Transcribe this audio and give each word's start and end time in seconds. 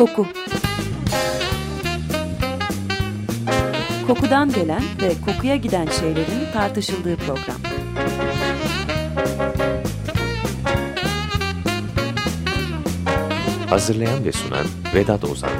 Koku 0.00 0.26
Kokudan 4.06 4.52
gelen 4.52 4.82
ve 5.02 5.12
kokuya 5.26 5.56
giden 5.56 5.86
şeylerin 5.86 6.52
tartışıldığı 6.52 7.16
program. 7.16 7.60
Hazırlayan 13.68 14.24
ve 14.24 14.32
sunan 14.32 14.66
Vedat 14.94 15.24
Ozan 15.24 15.50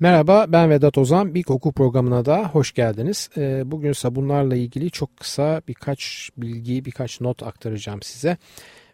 Merhaba 0.00 0.46
ben 0.48 0.70
Vedat 0.70 0.98
Ozan. 0.98 1.34
Bir 1.34 1.42
koku 1.42 1.72
programına 1.72 2.24
da 2.24 2.44
hoş 2.44 2.72
geldiniz. 2.72 3.30
Ee, 3.36 3.62
bugün 3.64 3.92
sabunlarla 3.92 4.56
ilgili 4.56 4.90
çok 4.90 5.16
kısa 5.16 5.62
birkaç 5.68 6.30
bilgi, 6.36 6.84
birkaç 6.84 7.20
not 7.20 7.42
aktaracağım 7.42 8.02
size. 8.02 8.36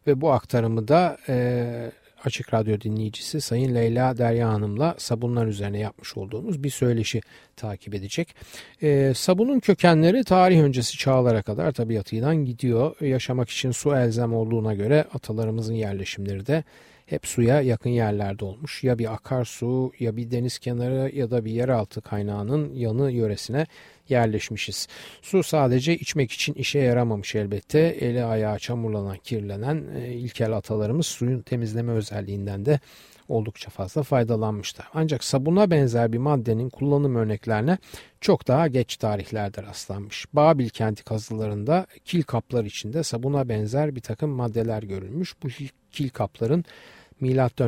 Ve 0.08 0.20
bu 0.20 0.32
aktarımı 0.32 0.88
da 0.88 1.16
e, 1.28 1.90
Açık 2.24 2.54
Radyo 2.54 2.80
dinleyicisi 2.80 3.40
Sayın 3.40 3.74
Leyla 3.74 4.18
Derya 4.18 4.48
Hanım'la 4.48 4.94
sabunlar 4.98 5.46
üzerine 5.46 5.78
yapmış 5.78 6.16
olduğumuz 6.16 6.64
bir 6.64 6.70
söyleşi 6.70 7.20
takip 7.56 7.94
edecek. 7.94 8.34
E, 8.82 9.12
sabunun 9.14 9.60
kökenleri 9.60 10.24
tarih 10.24 10.60
öncesi 10.60 10.98
çağlara 10.98 11.42
kadar 11.42 11.72
tabiatıyla 11.72 12.34
gidiyor. 12.34 13.00
Yaşamak 13.00 13.50
için 13.50 13.70
su 13.70 13.96
elzem 13.96 14.34
olduğuna 14.34 14.74
göre 14.74 15.04
atalarımızın 15.14 15.74
yerleşimleri 15.74 16.46
de 16.46 16.64
hep 17.08 17.26
suya 17.26 17.60
yakın 17.60 17.90
yerlerde 17.90 18.44
olmuş. 18.44 18.84
Ya 18.84 18.98
bir 18.98 19.14
akarsu 19.14 19.92
ya 19.98 20.16
bir 20.16 20.30
deniz 20.30 20.58
kenarı 20.58 21.16
ya 21.16 21.30
da 21.30 21.44
bir 21.44 21.52
yeraltı 21.52 22.00
kaynağının 22.00 22.74
yanı 22.74 23.12
yöresine 23.12 23.66
yerleşmişiz. 24.08 24.86
Su 25.22 25.42
sadece 25.42 25.96
içmek 25.96 26.32
için 26.32 26.54
işe 26.54 26.78
yaramamış 26.78 27.34
elbette. 27.34 27.80
Eli 27.80 28.24
ayağı 28.24 28.58
çamurlanan, 28.58 29.16
kirlenen 29.16 29.84
e, 29.96 30.12
ilkel 30.12 30.52
atalarımız 30.52 31.06
suyun 31.06 31.40
temizleme 31.40 31.92
özelliğinden 31.92 32.66
de 32.66 32.80
oldukça 33.28 33.70
fazla 33.70 34.02
faydalanmışlar. 34.02 34.88
Ancak 34.94 35.24
sabuna 35.24 35.70
benzer 35.70 36.12
bir 36.12 36.18
maddenin 36.18 36.70
kullanım 36.70 37.16
örneklerine 37.16 37.78
çok 38.20 38.48
daha 38.48 38.68
geç 38.68 38.96
tarihlerde 38.96 39.62
rastlanmış. 39.62 40.26
Babil 40.32 40.68
kenti 40.68 41.04
kazılarında 41.04 41.86
kil 42.04 42.22
kaplar 42.22 42.64
içinde 42.64 43.02
sabuna 43.02 43.48
benzer 43.48 43.96
bir 43.96 44.00
takım 44.00 44.30
maddeler 44.30 44.82
görülmüş. 44.82 45.34
Bu 45.42 45.48
kil 45.92 46.08
kapların 46.08 46.64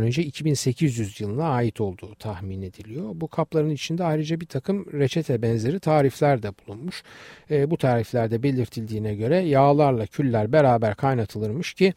önce 0.03 0.23
2800 0.23 1.21
yılına 1.21 1.49
ait 1.49 1.81
olduğu 1.81 2.15
tahmin 2.15 2.63
ediliyor. 2.63 3.11
Bu 3.15 3.29
kapların 3.29 3.71
içinde 3.71 4.05
ayrıca 4.05 4.41
bir 4.41 4.47
takım 4.47 4.87
reçete 4.93 5.43
benzeri 5.43 5.81
tarifler 5.81 6.43
de 6.43 6.53
bulunmuş. 6.67 7.03
E, 7.51 7.71
bu 7.71 7.77
tariflerde 7.77 8.43
belirtildiğine 8.43 9.15
göre 9.15 9.39
yağlarla 9.39 10.07
küller 10.07 10.53
beraber 10.53 10.95
kaynatılırmış 10.95 11.75
ki 11.75 11.95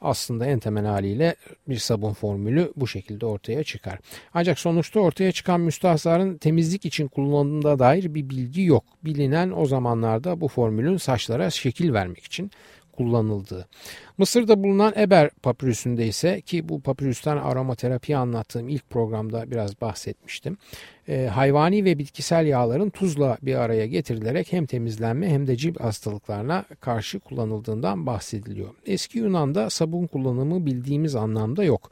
aslında 0.00 0.46
en 0.46 0.58
temel 0.58 0.84
haliyle 0.84 1.34
bir 1.68 1.76
sabun 1.76 2.12
formülü 2.12 2.72
bu 2.76 2.86
şekilde 2.86 3.26
ortaya 3.26 3.64
çıkar. 3.64 3.98
Ancak 4.34 4.58
sonuçta 4.58 5.00
ortaya 5.00 5.32
çıkan 5.32 5.60
müstahzarın 5.60 6.38
temizlik 6.38 6.84
için 6.84 7.08
kullanıldığına 7.08 7.78
dair 7.78 8.14
bir 8.14 8.30
bilgi 8.30 8.62
yok. 8.62 8.84
Bilinen 9.04 9.52
o 9.56 9.66
zamanlarda 9.66 10.40
bu 10.40 10.48
formülün 10.48 10.96
saçlara 10.96 11.50
şekil 11.50 11.92
vermek 11.92 12.24
için 12.24 12.50
kullanıldığı. 12.96 13.68
Mısır'da 14.18 14.62
bulunan 14.62 14.92
Eber 14.96 15.30
papirüsünde 15.42 16.06
ise 16.06 16.40
ki 16.40 16.68
bu 16.68 16.80
papirüsten 16.80 17.36
aromaterapi 17.36 18.16
anlattığım 18.16 18.68
ilk 18.68 18.90
programda 18.90 19.50
biraz 19.50 19.80
bahsetmiştim. 19.80 20.58
E, 21.08 21.26
hayvani 21.26 21.84
ve 21.84 21.98
bitkisel 21.98 22.46
yağların 22.46 22.90
tuzla 22.90 23.38
bir 23.42 23.54
araya 23.54 23.86
getirilerek 23.86 24.52
hem 24.52 24.66
temizlenme 24.66 25.28
hem 25.28 25.46
de 25.46 25.56
cilt 25.56 25.80
hastalıklarına 25.80 26.64
karşı 26.80 27.20
kullanıldığından 27.20 28.06
bahsediliyor. 28.06 28.68
Eski 28.86 29.18
Yunan'da 29.18 29.70
sabun 29.70 30.06
kullanımı 30.06 30.66
bildiğimiz 30.66 31.16
anlamda 31.16 31.64
yok. 31.64 31.90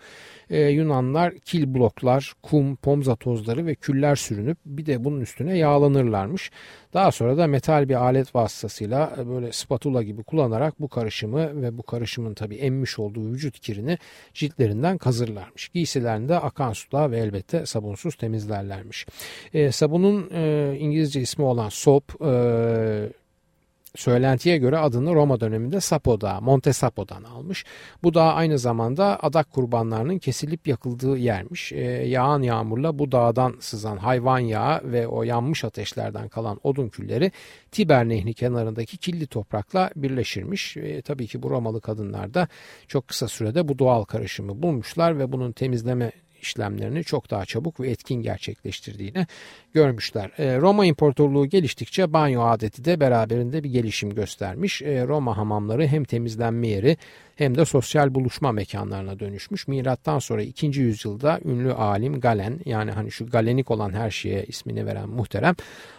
E, 0.50 0.60
Yunanlar 0.60 1.34
kil 1.38 1.74
bloklar, 1.74 2.32
kum, 2.42 2.76
pomza 2.76 3.16
tozları 3.16 3.66
ve 3.66 3.74
küller 3.74 4.16
sürünüp 4.16 4.58
bir 4.66 4.86
de 4.86 5.04
bunun 5.04 5.20
üstüne 5.20 5.58
yağlanırlarmış. 5.58 6.50
Daha 6.94 7.12
sonra 7.12 7.36
da 7.36 7.46
metal 7.46 7.88
bir 7.88 7.94
alet 7.94 8.34
vasıtasıyla 8.34 9.16
böyle 9.26 9.52
spatula 9.52 10.02
gibi 10.02 10.22
kullanarak 10.22 10.80
bu 10.80 10.88
karışımı 10.88 11.62
ve 11.62 11.78
bu 11.78 11.82
karışımı 11.82 12.04
karışımın 12.04 12.34
tabii 12.34 12.56
emmiş 12.56 12.98
olduğu 12.98 13.32
vücut 13.32 13.60
kirini 13.60 13.98
ciltlerinden 14.34 14.98
kazırlarmış. 14.98 15.68
Giysilerinde 15.68 16.38
akan 16.38 16.72
suda 16.72 17.10
ve 17.10 17.18
elbette 17.18 17.66
sabunsuz 17.66 18.14
temizlerlermiş. 18.14 19.06
E, 19.54 19.72
sabunun 19.72 20.30
e, 20.34 20.74
İngilizce 20.78 21.20
ismi 21.20 21.44
olan 21.44 21.68
soap 21.68 22.22
e, 22.24 22.32
Söylentiye 23.96 24.56
göre 24.56 24.78
adını 24.78 25.14
Roma 25.14 25.40
döneminde 25.40 25.80
Sapo 25.80 26.20
Dağı, 26.20 26.42
Monte 26.42 26.72
Sapo'dan 26.72 27.22
almış. 27.22 27.64
Bu 28.02 28.14
dağ 28.14 28.34
aynı 28.34 28.58
zamanda 28.58 29.18
adak 29.22 29.50
kurbanlarının 29.50 30.18
kesilip 30.18 30.68
yakıldığı 30.68 31.16
yermiş. 31.16 31.72
E, 31.72 31.80
yağan 32.06 32.42
yağmurla 32.42 32.98
bu 32.98 33.12
dağdan 33.12 33.56
sızan 33.60 33.96
hayvan 33.96 34.38
yağı 34.38 34.80
ve 34.84 35.06
o 35.08 35.22
yanmış 35.22 35.64
ateşlerden 35.64 36.28
kalan 36.28 36.60
odun 36.62 36.88
külleri 36.88 37.32
Tiber 37.70 38.08
Nehri 38.08 38.34
kenarındaki 38.34 38.96
kirli 38.96 39.26
toprakla 39.26 39.90
birleşirmiş. 39.96 40.76
E, 40.76 41.02
tabii 41.02 41.26
ki 41.26 41.42
bu 41.42 41.50
Romalı 41.50 41.80
kadınlar 41.80 42.34
da 42.34 42.48
çok 42.88 43.08
kısa 43.08 43.28
sürede 43.28 43.68
bu 43.68 43.78
doğal 43.78 44.04
karışımı 44.04 44.62
bulmuşlar 44.62 45.18
ve 45.18 45.32
bunun 45.32 45.52
temizleme 45.52 46.12
işlemlerini 46.44 47.04
çok 47.04 47.30
daha 47.30 47.44
çabuk 47.44 47.80
ve 47.80 47.90
etkin 47.90 48.22
gerçekleştirdiğini 48.22 49.26
görmüşler. 49.74 50.30
E, 50.38 50.58
Roma 50.60 50.86
İmparatorluğu 50.86 51.46
geliştikçe 51.46 52.12
banyo 52.12 52.42
adeti 52.42 52.84
de 52.84 53.00
beraberinde 53.00 53.64
bir 53.64 53.70
gelişim 53.70 54.14
göstermiş. 54.14 54.82
E, 54.82 55.06
Roma 55.06 55.36
hamamları 55.36 55.86
hem 55.86 56.04
temizlenme 56.04 56.68
yeri 56.68 56.96
hem 57.36 57.58
de 57.58 57.64
sosyal 57.64 58.14
buluşma 58.14 58.52
mekanlarına 58.52 59.18
dönüşmüş. 59.18 59.68
Milattan 59.68 60.18
sonra 60.18 60.42
2. 60.42 60.66
yüzyılda 60.66 61.40
ünlü 61.44 61.72
alim 61.72 62.20
Galen 62.20 62.60
yani 62.64 62.90
hani 62.90 63.10
şu 63.10 63.26
galenik 63.26 63.70
olan 63.70 63.92
her 63.92 64.10
şeye 64.10 64.44
ismini 64.44 64.86
veren 64.86 65.08
muhterem 65.08 65.54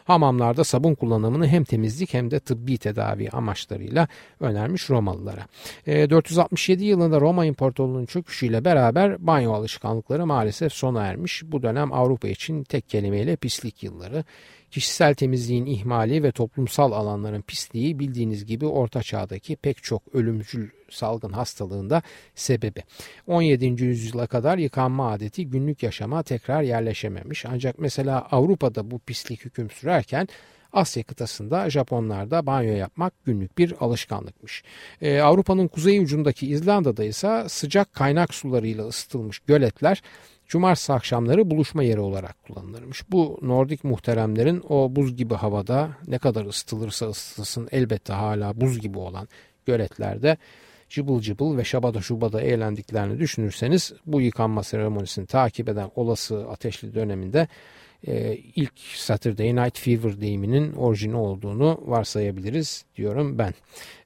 hamamlarda 0.05 0.63
sabun 0.63 0.95
kullanımını 0.95 1.47
hem 1.47 1.63
temizlik 1.63 2.13
hem 2.13 2.31
de 2.31 2.39
tıbbi 2.39 2.77
tedavi 2.77 3.29
amaçlarıyla 3.29 4.07
önermiş 4.39 4.89
Romalılara. 4.89 5.45
E, 5.87 6.09
467 6.09 6.85
yılında 6.85 7.21
Roma 7.21 7.45
İmparatorluğu'nun 7.45 8.05
çöküşüyle 8.05 8.65
beraber 8.65 9.27
banyo 9.27 9.53
alışkanlıkları 9.53 10.25
maalesef 10.25 10.73
sona 10.73 11.05
ermiş. 11.05 11.43
Bu 11.45 11.63
dönem 11.63 11.93
Avrupa 11.93 12.27
için 12.27 12.63
tek 12.63 12.89
kelimeyle 12.89 13.35
pislik 13.35 13.64
yılları. 13.83 14.23
Kişisel 14.71 15.13
temizliğin 15.13 15.65
ihmali 15.65 16.23
ve 16.23 16.31
toplumsal 16.31 16.91
alanların 16.91 17.41
pisliği 17.41 17.99
bildiğiniz 17.99 18.45
gibi 18.45 18.65
orta 18.65 19.03
çağdaki 19.03 19.55
pek 19.55 19.83
çok 19.83 20.15
ölümcül 20.15 20.69
salgın 20.89 21.31
hastalığında 21.31 22.01
sebebi. 22.35 22.83
17. 23.27 23.83
yüzyıla 23.83 24.27
kadar 24.27 24.57
yıkanma 24.57 25.11
adeti 25.11 25.49
günlük 25.49 25.83
yaşama 25.83 26.23
tekrar 26.23 26.61
yerleşememiş. 26.61 27.45
Ancak 27.45 27.79
mesela 27.79 28.27
Avrupa'da 28.31 28.91
bu 28.91 28.99
pislik 28.99 29.45
hüküm 29.45 29.69
sürerken 29.69 30.27
Asya 30.75 31.03
kıtasında 31.03 31.69
Japonlarda 31.69 32.45
banyo 32.45 32.75
yapmak 32.75 33.13
günlük 33.25 33.57
bir 33.57 33.73
alışkanlıkmış. 33.79 34.63
Ee, 35.01 35.19
Avrupa'nın 35.19 35.67
kuzey 35.67 35.99
ucundaki 35.99 36.47
İzlanda'da 36.47 37.03
ise 37.03 37.45
sıcak 37.49 37.93
kaynak 37.93 38.33
sularıyla 38.33 38.87
ısıtılmış 38.87 39.39
göletler 39.39 40.01
cumartesi 40.47 40.93
akşamları 40.93 41.51
buluşma 41.51 41.83
yeri 41.83 41.99
olarak 41.99 42.43
kullanılırmış. 42.43 43.11
Bu 43.11 43.39
Nordik 43.41 43.83
muhteremlerin 43.83 44.63
o 44.69 44.95
buz 44.95 45.15
gibi 45.15 45.33
havada 45.33 45.89
ne 46.07 46.17
kadar 46.17 46.45
ısıtılırsa 46.45 47.09
ısıtılsın 47.09 47.67
elbette 47.71 48.13
hala 48.13 48.61
buz 48.61 48.79
gibi 48.79 48.99
olan 48.99 49.27
göletlerde 49.65 50.37
cıbıl 50.89 51.21
cıbıl 51.21 51.57
ve 51.57 51.63
şabada 51.63 52.01
şubada 52.01 52.41
eğlendiklerini 52.41 53.19
düşünürseniz 53.19 53.93
bu 54.05 54.21
yıkanma 54.21 54.63
seremonisini 54.63 55.25
takip 55.25 55.69
eden 55.69 55.91
olası 55.95 56.49
ateşli 56.49 56.95
döneminde 56.95 57.47
e, 58.07 58.37
ilk 58.55 58.73
Saturday 58.95 59.55
Night 59.55 59.79
Fever 59.79 60.21
deyiminin 60.21 60.73
orijini 60.73 61.15
olduğunu 61.15 61.81
varsayabiliriz 61.85 62.85
diyorum 62.95 63.37
ben. 63.37 63.53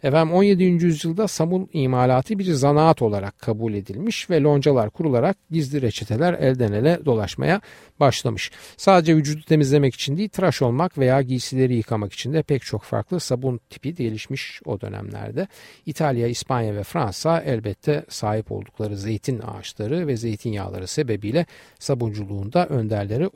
Efendim 0.03 0.33
17. 0.33 0.63
yüzyılda 0.63 1.27
sabun 1.27 1.69
imalatı 1.73 2.39
bir 2.39 2.51
zanaat 2.53 3.01
olarak 3.01 3.39
kabul 3.39 3.73
edilmiş 3.73 4.29
ve 4.29 4.41
loncalar 4.41 4.89
kurularak 4.89 5.37
gizli 5.51 5.81
reçeteler 5.81 6.33
elden 6.33 6.71
ele 6.71 6.99
dolaşmaya 7.05 7.61
başlamış. 7.99 8.51
Sadece 8.77 9.15
vücudu 9.15 9.43
temizlemek 9.43 9.95
için 9.95 10.17
değil 10.17 10.29
tıraş 10.29 10.61
olmak 10.61 10.97
veya 10.97 11.21
giysileri 11.21 11.75
yıkamak 11.75 12.13
için 12.13 12.33
de 12.33 12.43
pek 12.43 12.61
çok 12.61 12.83
farklı 12.83 13.19
sabun 13.19 13.59
tipi 13.69 13.95
gelişmiş 13.95 14.61
o 14.65 14.81
dönemlerde. 14.81 15.47
İtalya, 15.85 16.27
İspanya 16.27 16.75
ve 16.75 16.83
Fransa 16.83 17.41
elbette 17.41 18.05
sahip 18.09 18.51
oldukları 18.51 18.97
zeytin 18.97 19.39
ağaçları 19.39 20.07
ve 20.07 20.17
zeytinyağları 20.17 20.87
sebebiyle 20.87 21.45
sabunculuğunda 21.79 22.67
önderleri 22.67 23.27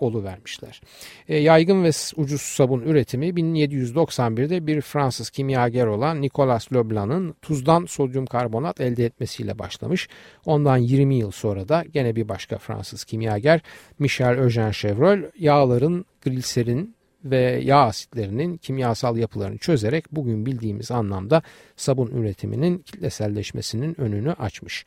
oluvermişler. 0.53 0.81
E, 1.27 1.37
yaygın 1.37 1.83
ve 1.83 1.91
ucuz 2.15 2.41
sabun 2.41 2.81
üretimi 2.81 3.25
1791'de 3.25 4.67
bir 4.67 4.81
Fransız 4.81 5.29
kimyager 5.29 5.85
olan 5.85 6.21
Nicolas 6.21 6.73
Leblanc'ın 6.73 7.35
tuzdan 7.41 7.85
sodyum 7.85 8.25
karbonat 8.25 8.81
elde 8.81 9.05
etmesiyle 9.05 9.59
başlamış. 9.59 10.09
Ondan 10.45 10.77
20 10.77 11.15
yıl 11.15 11.31
sonra 11.31 11.69
da 11.69 11.83
gene 11.93 12.15
bir 12.15 12.29
başka 12.29 12.57
Fransız 12.57 13.03
kimyager 13.03 13.61
Michel 13.99 14.37
Eugène 14.37 14.73
Chevreul 14.73 15.23
yağların 15.39 16.05
gliserin 16.21 16.95
ve 17.25 17.61
yağ 17.63 17.77
asitlerinin 17.77 18.57
kimyasal 18.57 19.17
yapılarını 19.17 19.57
çözerek 19.57 20.11
bugün 20.11 20.45
bildiğimiz 20.45 20.91
anlamda 20.91 21.41
sabun 21.75 22.07
üretiminin 22.07 22.77
kitleselleşmesinin 22.77 24.01
önünü 24.01 24.31
açmış. 24.31 24.85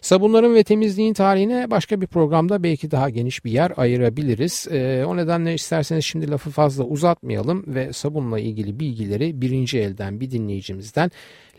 Sabunların 0.00 0.54
ve 0.54 0.64
temizliğin 0.64 1.14
tarihine 1.14 1.70
başka 1.70 2.00
bir 2.00 2.06
programda 2.06 2.62
belki 2.62 2.90
daha 2.90 3.10
geniş 3.10 3.44
bir 3.44 3.50
yer 3.50 3.72
ayırabiliriz. 3.76 4.68
E, 4.70 5.04
o 5.06 5.16
nedenle 5.16 5.54
isterseniz 5.54 6.04
şimdi 6.04 6.30
lafı 6.30 6.50
fazla 6.50 6.84
uzatmayalım 6.84 7.64
ve 7.66 7.92
sabunla 7.92 8.38
ilgili 8.38 8.80
bilgileri 8.80 9.40
birinci 9.40 9.78
elden 9.78 10.20
bir 10.20 10.30
dinleyicimizden 10.30 11.10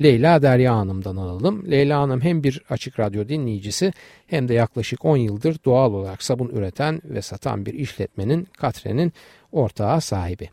Leyla 0.02 0.42
Derya 0.42 0.76
Hanım'dan 0.76 1.16
alalım. 1.16 1.72
Leyla 1.72 2.00
Hanım 2.00 2.22
hem 2.22 2.44
bir 2.44 2.62
açık 2.70 3.00
radyo 3.00 3.28
dinleyicisi 3.28 3.94
hem 4.28 4.48
de 4.48 4.54
yaklaşık 4.54 5.06
10 5.06 5.18
yıldır 5.18 5.58
doğal 5.66 5.94
olarak 5.94 6.24
sabun 6.24 6.50
üreten 6.50 7.02
ve 7.04 7.22
satan 7.22 7.66
bir 7.66 7.74
işletmenin 7.74 8.48
Katre'nin 8.58 9.14
ortağı 9.52 10.02
sahibi. 10.02 10.50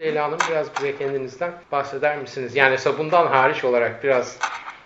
Leyla 0.00 0.24
Hanım 0.24 0.38
biraz 0.50 0.66
bize 0.76 0.96
kendinizden 0.96 1.52
bahseder 1.72 2.18
misiniz? 2.18 2.56
Yani 2.56 2.78
sabundan 2.78 3.26
hariç 3.26 3.64
olarak 3.64 4.04
biraz 4.04 4.38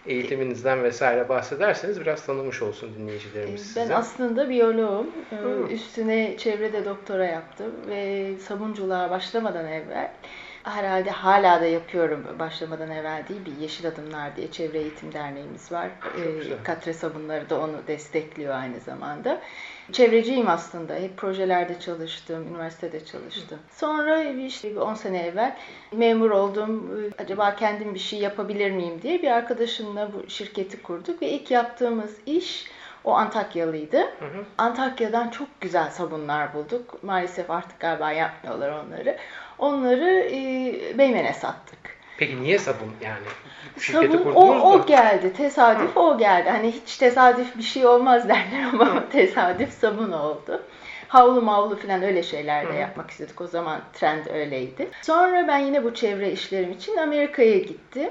eğitiminizden 0.07 0.83
vesaire 0.83 1.29
bahsederseniz 1.29 2.01
biraz 2.01 2.27
tanımış 2.27 2.63
olsun 2.63 2.91
dinleyicilerimiz 2.99 3.63
size. 3.63 3.81
Ben 3.81 3.91
aslında 3.91 4.49
biyoloğum. 4.49 5.07
Hı. 5.31 5.73
Üstüne 5.73 6.37
çevrede 6.37 6.85
doktora 6.85 7.27
yaptım 7.27 7.73
ve 7.89 8.33
sabunculuğa 8.39 9.11
başlamadan 9.11 9.67
evvel 9.67 10.13
herhalde 10.63 11.11
hala 11.11 11.61
da 11.61 11.65
yapıyorum 11.65 12.27
başlamadan 12.39 12.91
evvel 12.91 13.23
değil 13.29 13.41
bir 13.47 13.63
Yeşil 13.63 13.87
Adımlar 13.87 14.37
diye 14.37 14.51
çevre 14.51 14.79
eğitim 14.79 15.13
derneğimiz 15.13 15.73
var. 15.73 15.87
E, 15.87 16.63
Katre 16.65 16.93
sabunları 16.93 17.51
da 17.51 17.61
onu 17.61 17.77
destekliyor 17.87 18.55
aynı 18.55 18.81
zamanda. 18.81 19.41
Çevreciyim 19.93 20.49
aslında. 20.49 20.95
Hep 20.95 21.17
projelerde 21.17 21.81
çalıştım, 21.81 22.47
üniversitede 22.49 23.05
çalıştım. 23.05 23.59
Sonra 23.71 24.23
işte 24.23 24.81
10 24.81 24.95
sene 24.95 25.27
evvel 25.27 25.57
memur 25.93 26.31
oldum. 26.31 26.91
Acaba 27.19 27.57
kendim 27.57 27.95
bir 27.95 27.99
şey 27.99 28.19
yapabilir 28.19 28.71
miyim 28.71 29.03
diye 29.03 29.23
bir 29.23 29.31
arkadaşımla 29.31 30.13
bu 30.13 30.31
şirketi 30.31 30.83
kurduk 30.83 31.23
ve 31.23 31.29
ilk 31.29 31.51
yaptığımız 31.51 32.17
iş 32.27 32.67
o 33.05 33.13
Antakyalıydı. 33.13 33.99
Hı 33.99 34.25
hı. 34.25 34.45
Antakya'dan 34.59 35.29
çok 35.29 35.49
güzel 35.61 35.91
sabunlar 35.91 36.55
bulduk. 36.55 37.03
Maalesef 37.03 37.51
artık 37.51 37.81
galiba 37.81 38.13
yapmıyorlar 38.13 38.71
onları. 38.71 39.17
Onları 39.59 40.21
e, 40.33 40.99
Beymen'e 40.99 41.33
sattık. 41.33 41.79
Peki 42.19 42.43
niye 42.43 42.59
sabun 42.59 42.93
yani? 43.05 43.27
Sabun 43.79 44.35
o, 44.35 44.73
o 44.73 44.87
geldi. 44.87 45.33
Tesadüf 45.33 45.97
Hı. 45.97 46.01
o 46.01 46.19
geldi. 46.19 46.51
Hani 46.51 46.73
hiç 46.73 46.97
tesadüf 46.97 47.57
bir 47.57 47.63
şey 47.63 47.87
olmaz 47.87 48.29
derler 48.29 48.69
ama 48.73 49.09
tesadüf 49.09 49.73
sabun 49.73 50.13
oldu. 50.13 50.63
Havlu 51.09 51.43
mavlu 51.43 51.77
falan 51.77 52.03
öyle 52.03 52.23
şeyler 52.23 52.69
de 52.69 52.75
yapmak 52.75 53.11
istedik. 53.11 53.41
O 53.41 53.47
zaman 53.47 53.81
trend 53.93 54.27
öyleydi. 54.27 54.89
Sonra 55.03 55.49
ben 55.49 55.59
yine 55.59 55.85
bu 55.85 55.95
çevre 55.95 56.33
işlerim 56.33 56.73
için 56.73 56.97
Amerika'ya 56.97 57.59
gittim. 57.59 58.11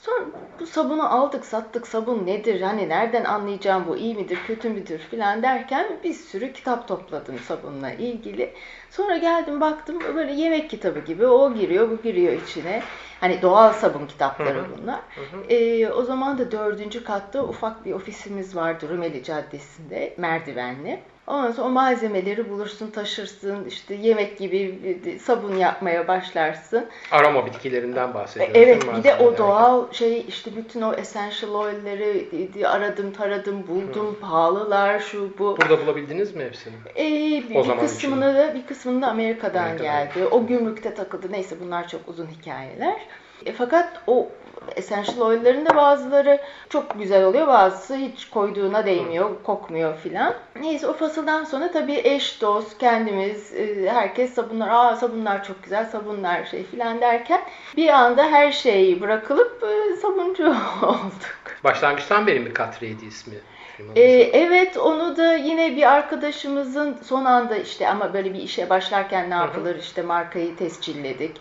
Sonra 0.00 0.24
bu 0.60 0.66
sabunu 0.66 1.14
aldık 1.14 1.44
sattık 1.44 1.86
sabun 1.86 2.26
nedir 2.26 2.60
hani 2.60 2.88
nereden 2.88 3.24
anlayacağım 3.24 3.84
bu 3.88 3.96
iyi 3.96 4.14
midir 4.14 4.38
kötü 4.46 4.68
müdür 4.68 4.98
filan 4.98 5.42
derken 5.42 5.86
bir 6.04 6.14
sürü 6.14 6.52
kitap 6.52 6.88
topladım 6.88 7.38
sabunla 7.38 7.90
ilgili. 7.90 8.54
Sonra 8.90 9.16
geldim 9.16 9.60
baktım 9.60 10.14
böyle 10.14 10.32
yemek 10.32 10.70
kitabı 10.70 10.98
gibi 10.98 11.26
o 11.26 11.54
giriyor 11.54 11.90
bu 11.90 12.02
giriyor 12.02 12.32
içine. 12.32 12.82
Hani 13.20 13.42
doğal 13.42 13.72
sabun 13.72 14.06
kitapları 14.06 14.66
bunlar. 14.78 15.00
Hı 15.14 15.20
hı. 15.20 15.44
Ee, 15.48 15.88
o 15.92 16.02
zaman 16.02 16.38
da 16.38 16.52
dördüncü 16.52 17.04
katta 17.04 17.44
ufak 17.44 17.84
bir 17.84 17.92
ofisimiz 17.92 18.56
vardı 18.56 18.88
Rumeli 18.88 19.22
Caddesi'nde 19.22 20.14
merdivenli. 20.18 21.04
Ondan 21.30 21.52
sonra 21.52 21.66
o 21.66 21.70
malzemeleri 21.70 22.50
bulursun, 22.50 22.90
taşırsın, 22.90 23.64
işte 23.64 23.94
yemek 23.94 24.38
gibi 24.38 24.78
sabun 25.22 25.56
yapmaya 25.56 26.08
başlarsın. 26.08 26.86
Aroma 27.10 27.46
bitkilerinden 27.46 28.14
bahsediyorsun. 28.14 28.54
Evet, 28.54 28.82
bir 28.96 29.04
de 29.04 29.14
o 29.14 29.38
doğal 29.38 29.92
şey 29.92 30.24
işte 30.28 30.56
bütün 30.56 30.82
o 30.82 30.94
essential 30.94 31.54
oil'leri 31.54 32.68
aradım, 32.68 33.12
taradım, 33.12 33.66
buldum, 33.68 34.06
Hı. 34.06 34.20
pahalılar, 34.20 35.00
şu 35.00 35.38
bu. 35.38 35.56
Burada 35.56 35.86
bulabildiniz 35.86 36.34
mi 36.34 36.44
hepsini? 36.44 36.74
Ee, 36.96 37.44
bir, 37.48 37.56
o 37.56 37.64
bir 37.64 37.78
kısmını 37.78 38.34
da 38.34 38.54
bir 38.54 38.66
kısmını 38.66 39.02
da 39.02 39.08
Amerika'dan, 39.08 39.64
Amerika'dan 39.64 39.84
geldi. 39.84 40.26
O 40.30 40.46
gümrükte 40.46 40.94
takıldı. 40.94 41.32
Neyse 41.32 41.56
bunlar 41.64 41.88
çok 41.88 42.08
uzun 42.08 42.26
hikayeler. 42.26 43.00
E, 43.46 43.52
fakat 43.52 44.02
o 44.06 44.28
essential 44.76 45.20
oil'lerin 45.20 45.66
de 45.66 45.76
bazıları 45.76 46.40
çok 46.68 46.98
güzel 46.98 47.24
oluyor. 47.24 47.46
Bazısı 47.46 47.96
hiç 47.96 48.30
koyduğuna 48.30 48.86
değmiyor, 48.86 49.30
kokmuyor 49.42 49.96
filan. 49.96 50.34
Neyse 50.60 50.86
o 50.86 50.92
fasıldan 50.92 51.44
sonra 51.44 51.72
tabii 51.72 52.00
eş, 52.04 52.40
dost, 52.40 52.78
kendimiz, 52.78 53.54
e, 53.54 53.90
herkes 53.90 54.34
sabunlar, 54.34 54.68
aa 54.68 54.96
sabunlar 54.96 55.44
çok 55.44 55.62
güzel, 55.62 55.86
sabunlar 55.86 56.44
şey 56.44 56.64
filan 56.64 57.00
derken 57.00 57.40
bir 57.76 57.88
anda 57.88 58.22
her 58.22 58.52
şeyi 58.52 59.00
bırakılıp 59.00 59.62
e, 59.62 59.96
sabuncu 59.96 60.44
olduk. 60.82 61.64
Başlangıçtan 61.64 62.26
beri 62.26 62.40
mi 62.40 62.52
Katriydi 62.52 63.06
ismi? 63.06 63.34
Ee, 63.96 64.02
evet 64.32 64.76
onu 64.76 65.16
da 65.16 65.34
yine 65.34 65.76
bir 65.76 65.92
arkadaşımızın 65.92 66.98
son 67.02 67.24
anda 67.24 67.56
işte 67.56 67.88
ama 67.88 68.14
böyle 68.14 68.34
bir 68.34 68.38
işe 68.38 68.70
başlarken 68.70 69.30
ne 69.30 69.34
yapılır 69.34 69.78
işte 69.78 70.02
markayı 70.02 70.56
tescilledik 70.56 71.40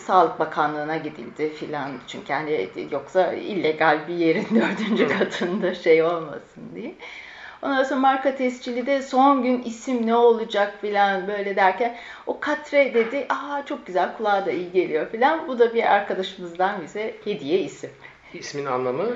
Sağlık 0.00 0.38
Bakanlığı'na 0.38 0.96
gidildi 0.96 1.52
filan 1.52 1.90
çünkü 2.06 2.32
hani 2.32 2.68
yoksa 2.90 3.32
illegal 3.32 4.08
bir 4.08 4.14
yerin 4.14 4.46
dördüncü 4.54 5.08
katında 5.08 5.74
şey 5.74 6.02
olmasın 6.02 6.62
diye. 6.74 6.94
Ondan 7.62 7.84
sonra 7.84 8.00
marka 8.00 8.36
tescili 8.36 8.86
de 8.86 9.02
son 9.02 9.42
gün 9.42 9.62
isim 9.62 10.06
ne 10.06 10.14
olacak 10.14 10.78
filan 10.80 11.28
böyle 11.28 11.56
derken 11.56 11.96
o 12.26 12.40
katre 12.40 12.94
dedi. 12.94 13.26
Aa 13.28 13.62
çok 13.66 13.86
güzel 13.86 14.16
kulağa 14.16 14.46
da 14.46 14.50
iyi 14.50 14.72
geliyor 14.72 15.10
filan. 15.10 15.48
Bu 15.48 15.58
da 15.58 15.74
bir 15.74 15.92
arkadaşımızdan 15.92 16.82
bize 16.82 17.14
hediye 17.24 17.60
isim. 17.60 17.90
İsmin 18.34 18.66
anlamı 18.66 19.06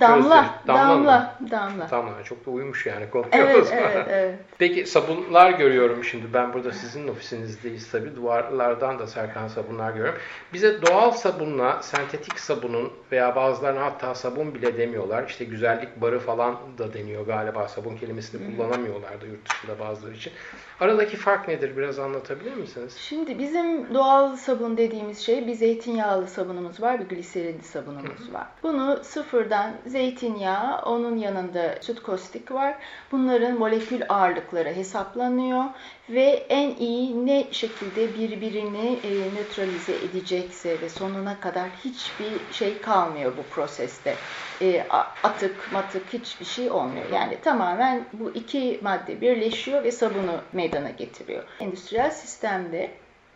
Damla, 0.00 0.54
damla, 0.66 0.88
damla, 0.88 1.38
damla. 1.50 1.90
Damla 1.90 2.22
çok 2.24 2.46
da 2.46 2.50
uyumuş 2.50 2.86
yani 2.86 3.06
Evet, 3.32 3.68
evet, 3.72 4.06
evet. 4.10 4.34
Peki 4.58 4.86
sabunlar 4.86 5.50
görüyorum 5.50 6.04
şimdi. 6.04 6.34
Ben 6.34 6.52
burada 6.52 6.72
sizin 6.72 7.08
ofisinizdeyiz 7.08 7.90
tabii. 7.90 8.16
Duvarlardan 8.16 8.98
da 8.98 9.06
Serkan 9.06 9.48
sabunlar 9.48 9.92
görüyorum. 9.92 10.20
Bize 10.52 10.82
doğal 10.82 11.10
sabunla 11.10 11.82
sentetik 11.82 12.40
sabunun 12.40 12.92
veya 13.12 13.36
bazılarına 13.36 13.84
hatta 13.84 14.14
sabun 14.14 14.54
bile 14.54 14.78
demiyorlar. 14.78 15.24
İşte 15.28 15.44
güzellik 15.44 16.00
barı 16.00 16.18
falan 16.18 16.56
da 16.78 16.94
deniyor 16.94 17.26
galiba. 17.26 17.68
Sabun 17.68 17.96
kelimesini 17.96 18.56
kullanamıyorlar 18.56 19.20
da 19.20 19.26
yurt 19.26 19.50
dışında 19.50 19.78
bazıları 19.80 20.14
için. 20.14 20.32
Aradaki 20.80 21.16
fark 21.16 21.48
nedir? 21.48 21.76
Biraz 21.76 21.98
anlatabilir 21.98 22.54
misiniz? 22.54 22.96
Şimdi 22.98 23.38
bizim 23.38 23.94
doğal 23.94 24.36
sabun 24.36 24.76
dediğimiz 24.76 25.18
şey 25.18 25.46
bir 25.46 25.54
zeytinyağlı 25.54 26.26
sabunumuz 26.26 26.82
var, 26.82 27.00
bir 27.00 27.16
gliserinli 27.16 27.62
sabunumuz 27.62 28.32
var. 28.32 28.46
Bunu 28.62 29.00
sıfırdan 29.02 29.74
zeytinyağı, 29.86 30.82
onun 30.82 31.16
yanında 31.16 31.74
süt 31.80 32.02
kostik 32.02 32.52
var. 32.52 32.74
Bunların 33.12 33.58
molekül 33.58 34.02
ağırlıkları 34.08 34.68
hesaplanıyor 34.68 35.64
ve 36.08 36.46
en 36.48 36.76
iyi 36.76 37.26
ne 37.26 37.52
şekilde 37.52 38.14
birbirini 38.14 39.00
e, 39.02 39.34
nötralize 39.34 39.94
edecekse 39.94 40.80
ve 40.80 40.88
sonuna 40.88 41.40
kadar 41.40 41.70
hiçbir 41.84 42.52
şey 42.52 42.80
kalmıyor 42.80 43.32
bu 43.36 43.42
proseste. 43.54 44.14
E, 44.62 44.86
atık, 45.22 45.72
matık 45.72 46.12
hiçbir 46.12 46.44
şey 46.44 46.70
olmuyor. 46.70 47.04
Yani 47.12 47.40
tamamen 47.44 48.04
bu 48.12 48.30
iki 48.30 48.80
madde 48.82 49.20
birleşiyor 49.20 49.84
ve 49.84 49.92
sabunu 49.92 50.40
meydana 50.52 50.90
getiriyor. 50.90 51.42
Endüstriyel 51.60 52.10
sistemde 52.10 52.90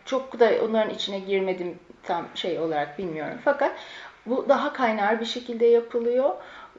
çok 0.05 0.39
da 0.39 0.51
onların 0.63 0.93
içine 0.93 1.19
girmedim 1.19 1.79
tam 2.03 2.25
şey 2.35 2.59
olarak 2.59 2.99
bilmiyorum. 2.99 3.37
Fakat 3.45 3.71
bu 4.29 4.49
daha 4.49 4.73
kaynar 4.73 5.19
bir 5.19 5.25
şekilde 5.25 5.65
yapılıyor. 5.65 6.29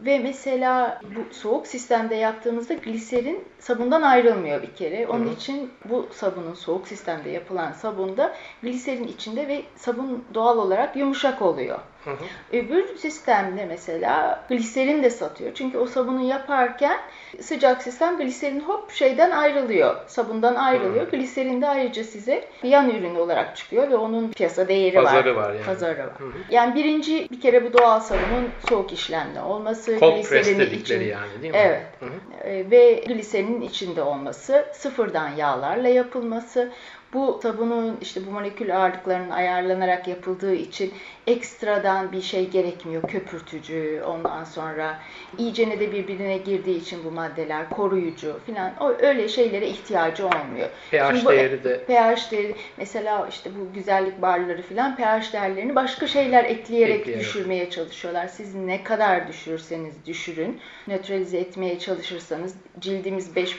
Ve 0.00 0.19
mesela 0.19 1.00
bu 1.16 1.35
soğuk 1.35 1.66
sistemde 1.66 2.14
yaptığımızda 2.14 2.75
gliserin 2.75 3.45
sabundan 3.59 4.02
ayrılmıyor 4.02 4.62
bir 4.62 4.75
kere. 4.75 5.07
Onun 5.07 5.25
Hı-hı. 5.25 5.35
için 5.35 5.71
bu 5.85 6.09
sabunun 6.12 6.54
soğuk 6.54 6.88
sistemde 6.88 7.30
yapılan 7.30 7.73
sabunda 7.73 8.35
gliserin 8.62 9.07
içinde 9.07 9.49
ve 9.49 9.62
sabun 9.76 10.25
doğal 10.35 10.59
olarak 10.59 10.97
yumuşak 10.97 11.42
oluyor. 11.42 11.78
Hı 12.04 12.11
hı. 12.11 12.25
Öbür 12.52 12.97
sistemde 12.97 13.64
mesela 13.64 14.45
gliserin 14.49 15.02
de 15.02 15.11
satıyor. 15.11 15.54
Çünkü 15.54 15.78
o 15.78 15.87
sabunu 15.87 16.21
yaparken 16.23 16.99
sıcak 17.40 17.83
sistem 17.83 18.19
gliserin 18.19 18.61
hop 18.61 18.90
şeyden 18.90 19.30
ayrılıyor. 19.30 19.97
Sabundan 20.07 20.54
ayrılıyor. 20.54 21.07
Hı. 21.07 21.11
Gliserin 21.11 21.62
de 21.62 21.69
ayrıca 21.69 22.04
size 22.04 22.45
yan 22.62 22.90
ürün 22.90 23.14
olarak 23.14 23.57
çıkıyor 23.57 23.90
ve 23.90 23.97
onun 23.97 24.30
piyasa 24.30 24.69
değeri 24.69 24.97
Pazarı 24.97 25.37
var. 25.37 25.42
var 25.42 25.54
yani. 25.54 25.64
Pazarı 25.64 25.99
var. 25.99 26.11
Hı 26.19 26.25
hı. 26.25 26.33
Yani 26.50 26.75
birinci 26.75 27.28
bir 27.30 27.40
kere 27.40 27.64
bu 27.64 27.78
doğal 27.78 28.00
sabunun 28.00 28.49
soğuk 28.69 28.92
işlemde 28.92 29.40
olması. 29.40 29.89
Cold 29.99 30.23
press 30.23 30.47
dedikleri 30.59 31.06
yani 31.06 31.42
değil 31.42 31.52
mi? 31.52 31.59
Evet. 31.59 31.82
Hı 32.00 32.06
hı. 32.06 32.49
E, 32.49 32.70
ve 32.70 33.04
gliserinin 33.06 33.61
içinde 33.61 34.02
olması, 34.02 34.66
sıfırdan 34.73 35.28
yağlarla 35.28 35.88
yapılması, 35.88 36.73
bu 37.12 37.40
sabunun 37.43 37.99
işte 38.00 38.26
bu 38.26 38.31
molekül 38.31 38.76
ağırlıklarının 38.76 39.31
ayarlanarak 39.31 40.09
yapıldığı 40.09 40.55
için 40.55 40.93
ekstradan 41.26 42.12
bir 42.12 42.23
şey 42.23 42.50
gerekmiyor. 42.50 43.02
Köpürtücü, 43.02 44.02
ondan 44.07 44.45
sonra 44.45 44.99
iyicene 45.38 45.81
de 45.81 45.93
birbirine 45.93 46.38
girdiği 46.38 46.81
için 46.81 47.05
bu 47.05 47.11
maddeler 47.11 47.71
koruyucu 47.71 48.40
falan 48.47 48.73
öyle 49.02 49.29
şeylere 49.29 49.69
ihtiyacı 49.69 50.26
olmuyor. 50.26 50.69
pH 50.90 51.25
bu, 51.25 51.31
değeri 51.31 51.64
de 51.64 51.85
pH 51.85 52.31
değeri 52.31 52.55
mesela 52.76 53.29
işte 53.29 53.50
bu 53.61 53.75
güzellik 53.75 54.23
barları 54.23 54.62
falan 54.62 54.97
pH 54.97 55.33
değerlerini 55.33 55.75
başka 55.75 56.07
şeyler 56.07 56.45
ekleyerek, 56.45 57.00
ekleyerek 57.00 57.21
düşürmeye 57.21 57.71
çalışıyorlar. 57.71 58.26
Siz 58.26 58.55
ne 58.55 58.85
kadar 58.85 59.29
düşürseniz 59.29 59.95
düşürün, 60.07 60.61
nötralize 60.87 61.38
etmeye 61.38 61.79
çalışırsanız 61.79 62.55
cildimiz 62.81 63.37
5,5 63.37 63.55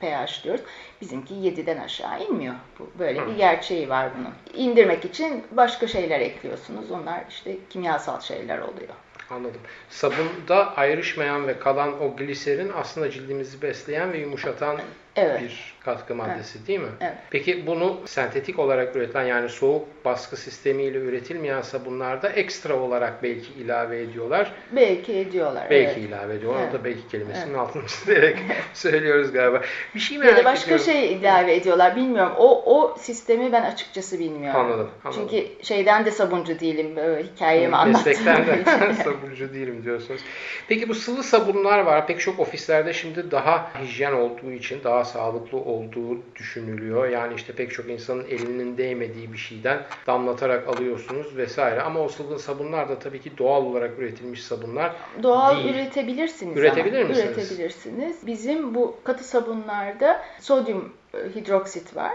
pH 0.00 0.44
diyoruz. 0.44 0.62
Bizimki 1.00 1.34
7'den 1.34 1.78
aşağı 1.78 2.24
inmiyor. 2.24 2.54
Bu 2.78 2.93
böyle 2.98 3.26
bir 3.26 3.36
gerçeği 3.36 3.88
var 3.88 4.10
bunun. 4.18 4.64
İndirmek 4.64 5.04
için 5.04 5.44
başka 5.52 5.86
şeyler 5.86 6.20
ekliyorsunuz. 6.20 6.90
Onlar 6.90 7.24
işte 7.28 7.56
kimyasal 7.70 8.20
şeyler 8.20 8.58
oluyor. 8.58 8.94
Anladım. 9.30 9.60
Sabunda 9.90 10.76
ayrışmayan 10.76 11.46
ve 11.46 11.58
kalan 11.58 12.02
o 12.02 12.16
gliserin 12.16 12.72
aslında 12.76 13.10
cildimizi 13.10 13.62
besleyen 13.62 14.12
ve 14.12 14.18
yumuşatan 14.18 14.76
evet. 15.16 15.42
bir 15.42 15.74
katkı 15.84 16.14
maddesi 16.14 16.58
evet. 16.58 16.68
değil 16.68 16.80
mi? 16.80 16.88
Evet. 17.00 17.14
Peki 17.30 17.66
bunu 17.66 18.00
sentetik 18.06 18.58
olarak 18.58 18.96
üretilen 18.96 19.24
yani 19.24 19.48
soğuk 19.48 20.04
baskı 20.04 20.36
sistemiyle 20.36 20.98
üretilmeyen 20.98 21.60
sabunlarda 21.60 22.28
ekstra 22.28 22.76
olarak 22.76 23.22
belki 23.22 23.52
ilave 23.52 24.02
ediyorlar. 24.02 24.52
Belki 24.72 25.12
ediyorlar. 25.12 25.66
Belki 25.70 26.00
evet. 26.00 26.08
ilave 26.08 26.34
ediyorlar. 26.34 26.60
Evet. 26.62 26.74
O 26.74 26.78
da 26.78 26.84
belki 26.84 27.08
kelimesinin 27.08 27.46
evet. 27.46 27.58
altını 27.58 27.86
çizerek 27.86 28.38
söylüyoruz 28.74 29.32
galiba. 29.32 29.60
Bir 29.94 30.00
şey 30.00 30.18
merak 30.18 30.32
ya 30.32 30.38
da 30.38 30.44
başka 30.44 30.74
ediyorum. 30.74 30.84
şey 30.84 31.12
ilave 31.12 31.54
ediyorlar. 31.54 31.96
Bilmiyorum. 31.96 32.32
O 32.38 32.78
o 32.78 32.96
sistemi 32.98 33.52
ben 33.52 33.62
açıkçası 33.62 34.18
bilmiyorum. 34.18 34.60
Anladım. 34.60 34.90
anladım. 35.04 35.28
Çünkü 35.30 35.64
şeyden 35.64 36.04
de 36.04 36.10
sabuncu 36.10 36.60
değilim. 36.60 36.96
Hikayemi 37.34 37.76
anlattığım 37.76 38.12
Meslekten 38.12 38.46
de 38.46 38.94
sabuncu 39.04 39.54
değilim 39.54 39.84
diyorsunuz. 39.84 40.20
Peki 40.68 40.88
bu 40.88 40.94
sıvı 40.94 41.22
sabunlar 41.22 41.78
var. 41.78 42.06
Pek 42.06 42.20
çok 42.20 42.40
ofislerde 42.40 42.92
şimdi 42.92 43.30
daha 43.30 43.70
hijyen 43.82 44.12
olduğu 44.12 44.52
için 44.52 44.80
daha 44.84 45.03
sağlıklı 45.04 45.58
olduğu 45.58 46.18
düşünülüyor. 46.36 47.08
Yani 47.08 47.34
işte 47.34 47.52
pek 47.52 47.72
çok 47.72 47.90
insanın 47.90 48.24
elinin 48.24 48.78
değmediği 48.78 49.32
bir 49.32 49.38
şeyden 49.38 49.82
damlatarak 50.06 50.68
alıyorsunuz 50.68 51.36
vesaire. 51.36 51.82
Ama 51.82 52.00
o 52.00 52.08
sıvı 52.08 52.38
sabunlar 52.38 52.88
da 52.88 52.98
tabii 52.98 53.20
ki 53.20 53.38
doğal 53.38 53.64
olarak 53.64 53.98
üretilmiş 53.98 54.42
sabunlar 54.42 54.96
Doğal 55.22 55.56
değil. 55.56 55.74
üretebilirsiniz. 55.74 56.56
Üretebilir 56.56 57.00
ama. 57.00 57.08
misiniz? 57.08 57.38
Üretebilirsiniz. 57.38 58.26
Bizim 58.26 58.74
bu 58.74 58.96
katı 59.04 59.24
sabunlarda 59.24 60.22
sodyum 60.40 60.92
e, 61.14 61.18
hidroksit 61.34 61.96
var. 61.96 62.14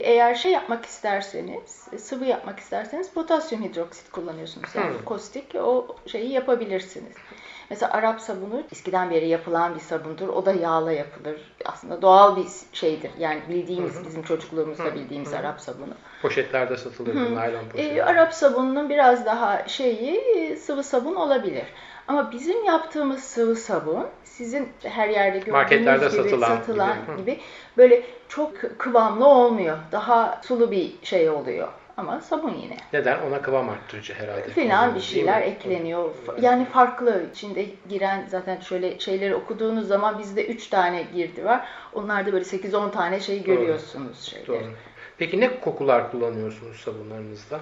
Eğer 0.00 0.34
şey 0.34 0.52
yapmak 0.52 0.86
isterseniz, 0.86 1.88
sıvı 1.98 2.24
yapmak 2.24 2.58
isterseniz 2.58 3.10
potasyum 3.10 3.62
hidroksit 3.62 4.10
kullanıyorsunuz. 4.10 4.74
Yani 4.74 4.94
hmm. 4.94 5.04
kostik 5.04 5.54
o 5.54 5.96
şeyi 6.06 6.32
yapabilirsiniz. 6.32 7.14
Mesela 7.70 7.92
Arap 7.92 8.20
sabunu 8.20 8.62
eskiden 8.72 9.10
beri 9.10 9.28
yapılan 9.28 9.74
bir 9.74 9.80
sabundur. 9.80 10.28
O 10.28 10.46
da 10.46 10.52
yağla 10.52 10.92
yapılır. 10.92 11.54
Aslında 11.64 12.02
doğal 12.02 12.36
bir 12.36 12.46
şeydir. 12.72 13.10
Yani 13.18 13.40
bildiğimiz, 13.48 14.04
bizim 14.06 14.22
çocukluğumuzda 14.22 14.84
hı 14.84 14.94
bildiğimiz. 14.94 15.34
Arap 15.34 15.60
sabunu. 15.60 15.94
Poşetlerde 16.22 16.76
satılır 16.76 17.14
bu 17.14 17.34
naylon 17.34 17.68
poşetler. 17.68 17.96
E, 17.96 18.04
Arap 18.04 18.34
sabununun 18.34 18.88
biraz 18.88 19.26
daha 19.26 19.68
şeyi 19.68 20.56
sıvı 20.56 20.82
sabun 20.82 21.14
olabilir. 21.14 21.64
Ama 22.08 22.32
bizim 22.32 22.64
yaptığımız 22.64 23.20
sıvı 23.24 23.56
sabun 23.56 24.06
sizin 24.24 24.68
her 24.82 25.08
yerde 25.08 25.38
gördüğünüz 25.38 25.52
Marketlerde 25.52 26.06
gibi 26.06 26.16
satılan, 26.16 26.48
satılan 26.48 26.96
gibi. 27.06 27.16
gibi 27.16 27.40
böyle 27.76 28.02
çok 28.28 28.78
kıvamlı 28.78 29.26
olmuyor. 29.26 29.78
Daha 29.92 30.40
sulu 30.44 30.70
bir 30.70 30.94
şey 31.02 31.30
oluyor. 31.30 31.68
Ama 31.96 32.20
sabun 32.20 32.54
yine. 32.54 32.76
Neden? 32.92 33.18
Ona 33.22 33.42
kıvam 33.42 33.68
arttırıcı 33.68 34.14
herhalde. 34.14 34.48
Filan 34.48 34.94
bir 34.94 35.00
şeyler 35.00 35.42
ekleniyor. 35.42 36.10
Yani 36.40 36.64
farklı 36.64 37.26
içinde 37.32 37.66
giren 37.88 38.26
zaten 38.28 38.60
şöyle 38.60 38.98
şeyleri 38.98 39.34
okuduğunuz 39.34 39.88
zaman 39.88 40.18
bizde 40.18 40.46
3 40.46 40.66
tane 40.68 41.02
girdi 41.14 41.44
var. 41.44 41.68
Onlarda 41.92 42.32
böyle 42.32 42.44
8-10 42.44 42.90
tane 42.90 43.20
şey 43.20 43.42
görüyorsunuz 43.44 44.22
şeyleri. 44.22 44.46
Doğru. 44.48 44.70
Peki 45.18 45.40
ne 45.40 45.60
kokular 45.60 46.10
kullanıyorsunuz 46.10 46.76
sabunlarınızda? 46.76 47.60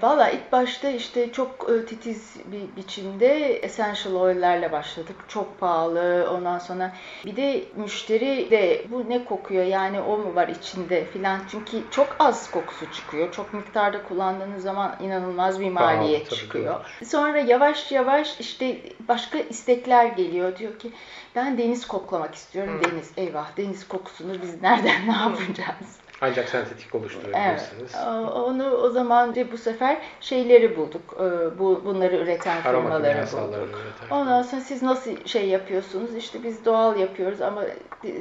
Valla 0.00 0.30
ilk 0.30 0.52
başta 0.52 0.90
işte 0.90 1.32
çok 1.32 1.70
e, 1.70 1.86
titiz 1.86 2.36
bir 2.46 2.76
biçimde 2.76 3.56
essential 3.56 4.14
oil'lerle 4.14 4.72
başladık. 4.72 5.16
Çok 5.28 5.60
pahalı. 5.60 6.28
Ondan 6.32 6.58
sonra 6.58 6.92
bir 7.24 7.36
de 7.36 7.64
müşteri 7.76 8.50
de 8.50 8.84
bu 8.90 9.08
ne 9.08 9.24
kokuyor 9.24 9.64
yani 9.64 10.00
o 10.00 10.18
mu 10.18 10.34
var 10.34 10.48
içinde 10.48 11.04
filan. 11.04 11.40
Çünkü 11.50 11.82
çok 11.90 12.16
az 12.18 12.50
kokusu 12.50 12.92
çıkıyor. 12.92 13.32
Çok 13.32 13.54
miktarda 13.54 14.02
kullandığınız 14.02 14.62
zaman 14.62 14.96
inanılmaz 15.00 15.60
bir 15.60 15.70
maliyet 15.70 16.28
pahalı, 16.28 16.40
çıkıyor. 16.40 16.80
Tabii. 16.98 17.08
Sonra 17.08 17.38
yavaş 17.38 17.92
yavaş 17.92 18.40
işte 18.40 18.80
başka 19.08 19.38
istekler 19.38 20.06
geliyor. 20.06 20.58
Diyor 20.58 20.78
ki 20.78 20.92
ben 21.34 21.58
deniz 21.58 21.86
koklamak 21.86 22.34
istiyorum. 22.34 22.74
Hmm. 22.74 22.92
Deniz 22.92 23.10
eyvah 23.16 23.56
deniz 23.56 23.88
kokusunu 23.88 24.42
biz 24.42 24.62
nereden 24.62 25.06
ne 25.08 25.12
yapacağız? 25.12 26.01
Ancak 26.22 26.48
sentetik 26.48 26.94
oluşturabilirsiniz. 26.94 27.92
Evet. 27.94 28.32
Onu 28.34 28.70
o 28.70 28.90
zaman 28.90 29.34
bu 29.52 29.56
sefer 29.56 29.98
şeyleri 30.20 30.76
bulduk. 30.76 31.16
Ee, 31.20 31.58
bu 31.58 31.82
bunları 31.84 32.16
üreten 32.16 32.62
firmaları 32.62 33.26
bulduk. 33.32 33.78
Ondan 34.10 34.42
sonra 34.42 34.62
siz 34.62 34.82
nasıl 34.82 35.26
şey 35.26 35.48
yapıyorsunuz? 35.48 36.16
İşte 36.16 36.42
biz 36.42 36.64
doğal 36.64 36.96
yapıyoruz 36.96 37.40
ama 37.40 37.64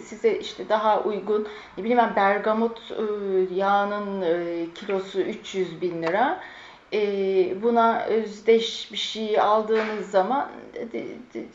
size 0.03 0.37
işte 0.37 0.69
daha 0.69 1.01
uygun 1.01 1.47
ne 1.77 1.83
bileyim 1.83 1.97
ben 1.97 2.15
bergamot 2.15 2.91
e, 2.91 3.03
yağının 3.55 4.21
e, 4.21 4.65
kilosu 4.73 5.21
300 5.21 5.81
bin 5.81 6.03
lira 6.03 6.39
e, 6.93 7.61
buna 7.61 8.03
özdeş 8.05 8.91
bir 8.91 8.97
şey 8.97 9.39
aldığınız 9.39 10.11
zaman 10.11 10.47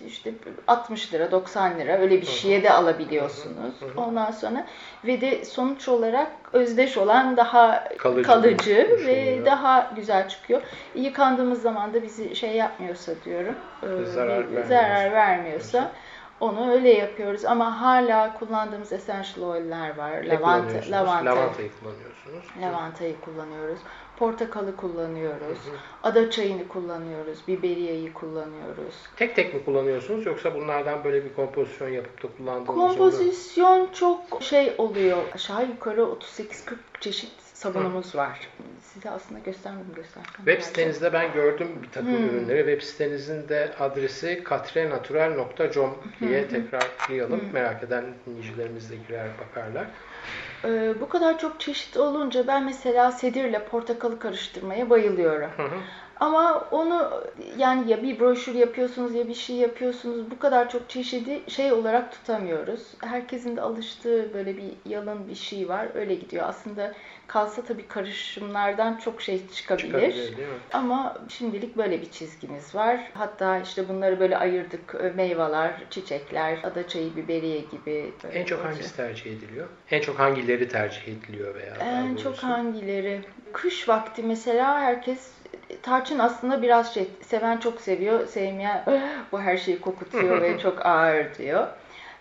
işte 0.07 0.33
60 0.67 1.15
lira 1.15 1.31
90 1.31 1.79
lira 1.79 1.99
öyle 1.99 2.21
bir 2.21 2.27
şeye 2.27 2.63
de 2.63 2.73
alabiliyorsunuz. 2.73 3.75
Ondan 3.97 4.31
sonra 4.31 4.67
ve 5.05 5.21
de 5.21 5.45
sonuç 5.45 5.89
olarak 5.89 6.31
özdeş 6.53 6.97
olan 6.97 7.37
daha 7.37 7.89
kalıcı, 7.99 8.23
kalıcı 8.23 8.99
ve 9.07 9.43
daha 9.47 9.93
güzel 9.97 10.29
çıkıyor. 10.29 10.63
Yıkandığımız 10.95 11.63
zaman 11.63 11.95
da 11.95 12.03
bizi 12.03 12.37
şey 12.37 12.57
yapmıyorsa 12.57 13.13
diyorum 13.25 13.55
e, 13.83 14.05
zarar, 14.05 14.53
bir, 14.53 14.63
zarar 14.63 15.13
vermiyorsa 15.13 15.91
onu 16.41 16.73
öyle 16.73 16.91
yapıyoruz 16.91 17.45
ama 17.45 17.81
hala 17.81 18.35
kullandığımız 18.39 18.93
essential 18.93 19.49
oil'ler 19.49 19.97
var. 19.97 20.23
Lavanta, 20.23 20.79
lavanta. 20.91 21.31
Lavantayı 21.31 21.71
kullanıyorsunuz. 21.81 22.45
Lavantayı 22.63 23.21
kullanıyoruz 23.21 23.79
portakalı 24.19 24.77
kullanıyoruz, 24.77 25.59
hı 25.65 25.71
hı. 25.71 25.77
ada 26.03 26.31
çayını 26.31 26.69
kullanıyoruz, 26.69 27.39
biberiyeyi 27.49 28.13
kullanıyoruz. 28.13 28.95
Tek 29.17 29.37
tek 29.37 29.55
mi 29.55 29.65
kullanıyorsunuz 29.65 30.27
yoksa 30.27 30.55
bunlardan 30.55 31.05
böyle 31.05 31.25
bir 31.25 31.35
kompozisyon 31.35 31.89
yapıp 31.89 32.23
da 32.23 32.29
kullandığınız 32.37 32.67
Kompozisyon 32.67 33.81
oluyor? 33.81 33.93
çok 33.93 34.43
şey 34.43 34.75
oluyor. 34.79 35.19
Aşağı 35.35 35.67
yukarı 35.67 36.01
38-40 36.01 36.77
çeşit 37.01 37.33
sabunumuz 37.55 38.15
hı. 38.15 38.19
var. 38.19 38.41
Size 38.83 39.11
aslında 39.11 39.41
göstermedim 39.41 39.95
gösterdim. 39.95 40.31
Web 40.37 40.61
sitenizde 40.61 41.13
ben 41.13 41.33
gördüm 41.33 41.69
bir 41.83 41.91
takım 41.91 42.19
hmm. 42.19 42.29
ürünleri. 42.29 42.59
Web 42.59 42.83
sitenizin 42.83 43.49
de 43.49 43.73
adresi 43.81 44.45
katrenatural.com 44.45 45.95
diye 46.21 46.49
tekrarlayalım. 46.49 47.41
Hmm. 47.41 47.53
Merak 47.53 47.83
eden 47.83 48.05
dinleyicilerimiz 48.27 48.91
de 48.91 48.97
girer 48.97 49.29
bakarlar. 49.41 49.87
Ee, 50.65 51.01
bu 51.01 51.09
kadar 51.09 51.39
çok 51.39 51.61
çeşit 51.61 51.97
olunca 51.97 52.47
ben 52.47 52.65
mesela 52.65 53.13
sedirle 53.13 53.65
portakalı 53.65 54.19
karıştırmaya 54.19 54.91
bayılıyorum. 54.91 55.51
Hı 55.57 55.63
hı. 55.63 55.83
Ama 56.21 56.69
onu 56.71 57.23
yani 57.59 57.91
ya 57.91 58.03
bir 58.03 58.21
broşür 58.21 58.55
yapıyorsunuz 58.55 59.15
ya 59.15 59.29
bir 59.29 59.35
şey 59.35 59.57
yapıyorsunuz 59.57 60.31
bu 60.31 60.39
kadar 60.39 60.71
çok 60.71 60.91
çeşidi 60.91 61.41
şey 61.49 61.73
olarak 61.73 62.13
tutamıyoruz. 62.13 62.83
Herkesin 63.01 63.57
de 63.57 63.61
alıştığı 63.61 64.35
böyle 64.35 64.57
bir 64.57 64.73
yalın 64.85 65.29
bir 65.29 65.35
şey 65.35 65.69
var 65.69 65.89
öyle 65.95 66.15
gidiyor. 66.15 66.45
Aslında 66.49 66.93
kalsa 67.27 67.63
tabii 67.63 67.89
karışımlardan 67.89 68.97
çok 68.97 69.23
şey 69.23 69.49
çıkabilir. 69.49 70.35
Ama 70.73 71.17
şimdilik 71.29 71.77
böyle 71.77 72.01
bir 72.01 72.11
çizgimiz 72.11 72.75
var. 72.75 73.01
Hatta 73.15 73.59
işte 73.59 73.89
bunları 73.89 74.21
böyle 74.21 74.37
ayırdık. 74.37 75.15
Meyveler, 75.15 75.73
çiçekler, 75.91 76.59
adaçayı, 76.63 77.17
biberiye 77.17 77.61
gibi. 77.61 78.13
En 78.33 78.45
çok 78.45 78.65
hangisi 78.65 78.97
tercih 78.97 79.33
ediliyor? 79.33 79.67
En 79.91 80.01
çok 80.01 80.19
hangileri 80.19 80.69
tercih 80.69 81.03
ediliyor 81.09 81.55
veya? 81.55 81.75
En 81.81 82.17
çok 82.17 82.37
hangileri? 82.37 83.21
Kış 83.53 83.89
vakti 83.89 84.23
mesela 84.23 84.81
herkes 84.81 85.31
tarçın 85.83 86.19
aslında 86.19 86.63
biraz 86.63 86.95
şey 86.95 87.09
seven 87.23 87.57
çok 87.57 87.81
seviyor, 87.81 88.27
sevmeyen 88.27 88.85
bu 89.33 89.41
her 89.41 89.57
şeyi 89.57 89.81
kokutuyor 89.81 90.43
ve 90.43 90.59
çok 90.63 90.87
ağır 90.87 91.35
diyor. 91.35 91.67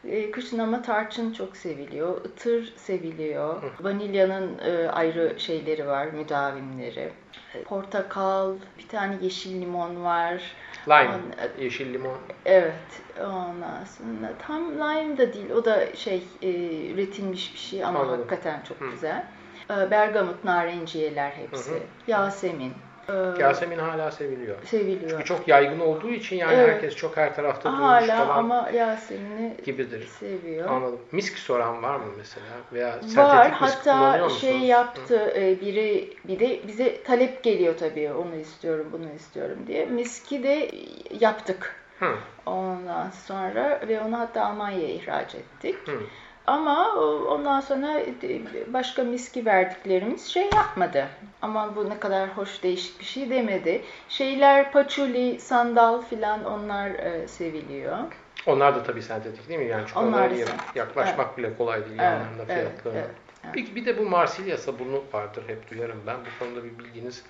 E, 0.08 0.32
kışın 0.32 0.60
ama 0.60 0.82
tarçın 0.82 1.34
çok 1.34 1.58
seviliyor. 1.58 2.26
Itır 2.26 2.74
seviliyor. 2.78 3.64
Vanilyanın 3.80 4.58
e, 4.66 4.90
ayrı 4.90 5.36
şeyleri 5.38 5.88
var, 5.88 6.06
müdavimleri. 6.08 7.10
E, 7.56 7.64
portakal, 7.64 8.54
bir 8.78 8.88
tane 8.88 9.16
yeşil 9.22 9.62
limon 9.62 10.04
var. 10.04 10.42
Lime, 10.88 11.10
On, 11.10 11.22
yeşil 11.64 11.94
limon. 11.94 12.18
Evet, 12.46 13.02
ondan 13.20 13.84
sonra 13.98 14.34
tam 14.48 14.72
lime 14.72 15.18
da 15.18 15.34
değil, 15.34 15.50
o 15.50 15.66
da 15.66 15.96
şey 15.96 16.24
e, 16.42 16.52
üretilmiş 16.92 17.54
bir 17.54 17.60
şey 17.60 17.86
ama 17.86 18.00
Anladım. 18.00 18.18
hakikaten 18.18 18.62
çok 18.68 18.82
Hı. 18.82 18.90
güzel. 18.92 19.26
E, 19.70 19.92
bergamot, 19.92 20.44
narenciyeler 20.44 21.32
hepsi. 21.32 21.72
Hı 21.72 21.76
hı. 21.76 21.80
Yasemin, 22.08 22.74
Ee, 23.10 23.42
Yasemin 23.42 23.78
hala 23.78 24.12
seviliyor. 24.12 24.56
seviliyor. 24.66 25.10
Çünkü 25.12 25.24
çok 25.24 25.48
yaygın 25.48 25.80
olduğu 25.80 26.10
için 26.12 26.36
yani 26.36 26.54
Evet. 26.54 26.74
herkes 26.74 26.96
çok 26.96 27.18
her 27.18 27.36
tarafta 27.36 27.70
duymuş 27.72 27.86
Hala 27.88 28.26
falan 28.26 28.38
ama 28.38 28.70
Yasemin'i 28.74 29.58
gibidir. 29.66 30.08
seviyor. 30.08 30.70
Anladım. 30.70 31.00
Misk 31.12 31.38
soran 31.38 31.84
var 31.84 31.96
mı 31.96 32.06
mesela? 32.18 32.46
Veya 32.74 33.00
Var. 33.16 33.52
Hatta 33.52 34.30
şey 34.30 34.60
yaptı 34.60 35.34
e, 35.36 35.62
biri 35.62 36.14
bir 36.28 36.40
de 36.40 36.68
bize 36.68 37.04
talep 37.04 37.44
geliyor 37.44 37.78
tabii 37.78 38.12
onu 38.14 38.36
istiyorum 38.36 38.88
bunu 38.92 39.14
istiyorum 39.16 39.58
diye. 39.68 39.86
Miski 39.86 40.44
de 40.44 40.72
yaptık. 41.20 41.76
Hı. 42.00 42.16
Ondan 42.46 43.10
sonra 43.10 43.82
ve 43.88 44.02
onu 44.02 44.20
hatta 44.20 44.46
Almanya'ya 44.46 44.90
ihraç 44.90 45.36
ettik. 45.36 45.76
Hı. 45.88 46.00
Ama 46.48 46.96
ondan 47.30 47.60
sonra 47.60 48.02
başka 48.68 49.04
miski 49.04 49.46
verdiklerimiz 49.46 50.28
şey 50.28 50.50
yapmadı. 50.56 51.08
Ama 51.42 51.76
bu 51.76 51.90
ne 51.90 52.00
kadar 52.00 52.30
hoş 52.30 52.64
değişik 52.64 53.00
bir 53.00 53.06
şey 53.06 53.30
demedi. 53.30 53.82
Şeyler 54.10 54.72
paçuli, 54.72 55.40
sandal 55.40 56.02
filan 56.02 56.46
onlar 56.46 56.90
e, 56.90 57.28
seviliyor. 57.28 57.98
Onlar 58.48 58.76
da 58.76 58.84
tabii 58.84 59.02
sentetik 59.02 59.50
değil 59.50 59.60
mi? 59.60 59.66
Yani 59.66 59.84
çünkü 59.88 60.00
Onlar 60.00 60.30
onlara 60.30 60.36
yaklaşmak 60.76 61.38
bile 61.38 61.58
kolay 61.58 61.80
değil 61.80 61.92
Evet, 61.92 62.02
yanlarında 62.02 62.44
evet, 62.50 62.54
fiyatlarına. 62.54 63.00
evet, 63.00 63.10
evet. 63.44 63.54
Peki 63.54 63.76
bir 63.76 63.86
de 63.86 63.98
bu 63.98 64.10
Marsilya 64.10 64.58
sabunu 64.58 65.04
vardır 65.14 65.44
hep 65.48 65.72
duyarım 65.72 66.02
ben. 66.08 66.16
Bu 66.16 66.46
konuda 66.46 66.64
bir 66.64 66.80
bilginiz. 66.80 67.26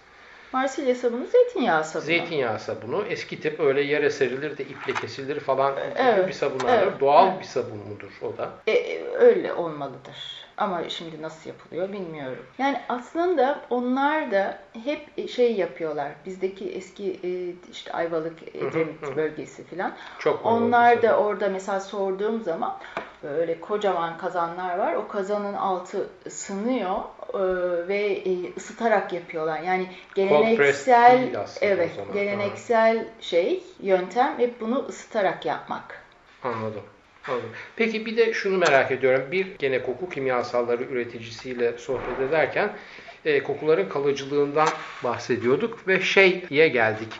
Marsilya 0.55 0.95
sabunu 0.95 1.25
zeytinyağı 1.27 1.83
sabunu. 1.83 2.05
Zeytinyağı 2.05 2.59
sabunu 2.59 3.05
eski 3.09 3.39
tip 3.41 3.59
öyle 3.59 3.81
yere 3.81 4.09
serilir 4.09 4.57
de 4.57 4.63
iple 4.63 4.93
kesilir 4.93 5.39
falan 5.39 5.75
gibi 5.75 5.83
Evet, 5.95 6.27
bir 6.27 6.33
sabun 6.33 6.59
alır. 6.59 6.69
evet, 6.69 6.99
Doğal 6.99 7.27
evet. 7.27 7.39
bir 7.39 7.45
sabun 7.45 7.77
mudur 7.77 8.11
o 8.21 8.37
da? 8.37 8.49
E, 8.67 8.71
e, 8.71 9.15
öyle 9.15 9.53
olmalıdır. 9.53 10.44
Ama 10.57 10.89
şimdi 10.89 11.21
nasıl 11.21 11.49
yapılıyor 11.49 11.91
bilmiyorum. 11.91 12.45
Yani 12.57 12.81
aslında 12.89 13.61
onlar 13.69 14.31
da 14.31 14.59
hep 14.83 15.29
şey 15.29 15.55
yapıyorlar. 15.55 16.11
Bizdeki 16.25 16.69
eski 16.69 17.19
e, 17.23 17.29
işte 17.71 17.91
Ayvalık, 17.91 18.55
Edremit 18.55 19.15
bölgesi 19.15 19.63
filan. 19.63 19.93
Çok 20.19 20.45
Onlar 20.45 21.01
da 21.01 21.19
orada 21.19 21.49
mesela 21.49 21.79
sorduğum 21.79 22.43
zaman 22.43 22.77
böyle 23.23 23.59
kocaman 23.59 24.17
kazanlar 24.17 24.77
var. 24.77 24.93
O 24.93 25.07
kazanın 25.07 25.53
altı 25.53 26.09
ısınıyor 26.27 26.95
e, 27.33 27.39
ve 27.87 28.01
e, 28.05 28.55
ısıtarak 28.57 29.13
yapıyorlar. 29.13 29.59
Yani 29.59 29.87
geleneksel 30.15 31.45
evet, 31.61 31.91
geleneksel 32.13 33.07
şey 33.21 33.63
yöntem 33.81 34.39
hep 34.39 34.61
bunu 34.61 34.85
ısıtarak 34.89 35.45
yapmak. 35.45 36.03
Anladım. 36.43 36.83
Peki 37.75 38.05
bir 38.05 38.17
de 38.17 38.33
şunu 38.33 38.57
merak 38.57 38.91
ediyorum. 38.91 39.31
Bir 39.31 39.47
gene 39.59 39.83
koku 39.83 40.09
kimyasalları 40.09 40.83
üreticisiyle 40.83 41.77
sohbet 41.77 42.19
ederken 42.29 42.73
e, 43.25 43.43
kokuların 43.43 43.89
kalıcılığından 43.89 44.67
bahsediyorduk 45.03 45.87
ve 45.87 46.01
şeye 46.01 46.67
geldik. 46.67 47.13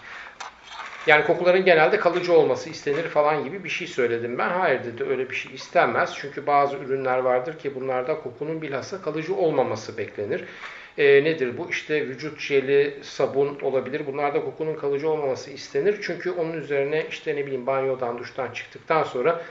Yani 1.08 1.26
kokuların 1.26 1.66
genelde 1.66 2.00
kalıcı 2.00 2.34
olması 2.34 2.70
istenir 2.70 3.04
falan 3.04 3.44
gibi 3.44 3.64
bir 3.64 3.70
şey 3.70 3.88
söyledim 3.88 4.38
ben. 4.38 4.50
Hayır 4.50 4.84
dedi 4.84 5.04
öyle 5.04 5.30
bir 5.30 5.36
şey 5.36 5.54
istenmez. 5.54 6.14
Çünkü 6.18 6.48
bazı 6.48 6.78
ürünler 6.78 7.18
vardır 7.18 7.60
ki 7.60 7.76
bunlarda 7.76 8.22
kokunun 8.22 8.62
bilhassa 8.62 9.02
kalıcı 9.02 9.36
olmaması 9.36 9.98
beklenir. 9.98 10.44
E, 10.98 11.24
nedir 11.24 11.58
bu? 11.58 11.70
İşte 11.70 12.08
vücut 12.08 12.40
jeli, 12.40 13.00
sabun 13.02 13.60
olabilir. 13.62 14.08
Bunlarda 14.08 14.42
kokunun 14.42 14.76
kalıcı 14.76 15.10
olmaması 15.10 15.52
istenir. 15.52 16.00
Çünkü 16.02 16.32
onun 16.32 16.54
üzerine 16.54 17.06
işte 17.10 17.36
ne 17.36 17.46
bileyim 17.46 17.68
banyodan, 17.68 18.18
duştan 18.18 18.52
çıktıktan 18.52 19.04
sonra 19.04 19.42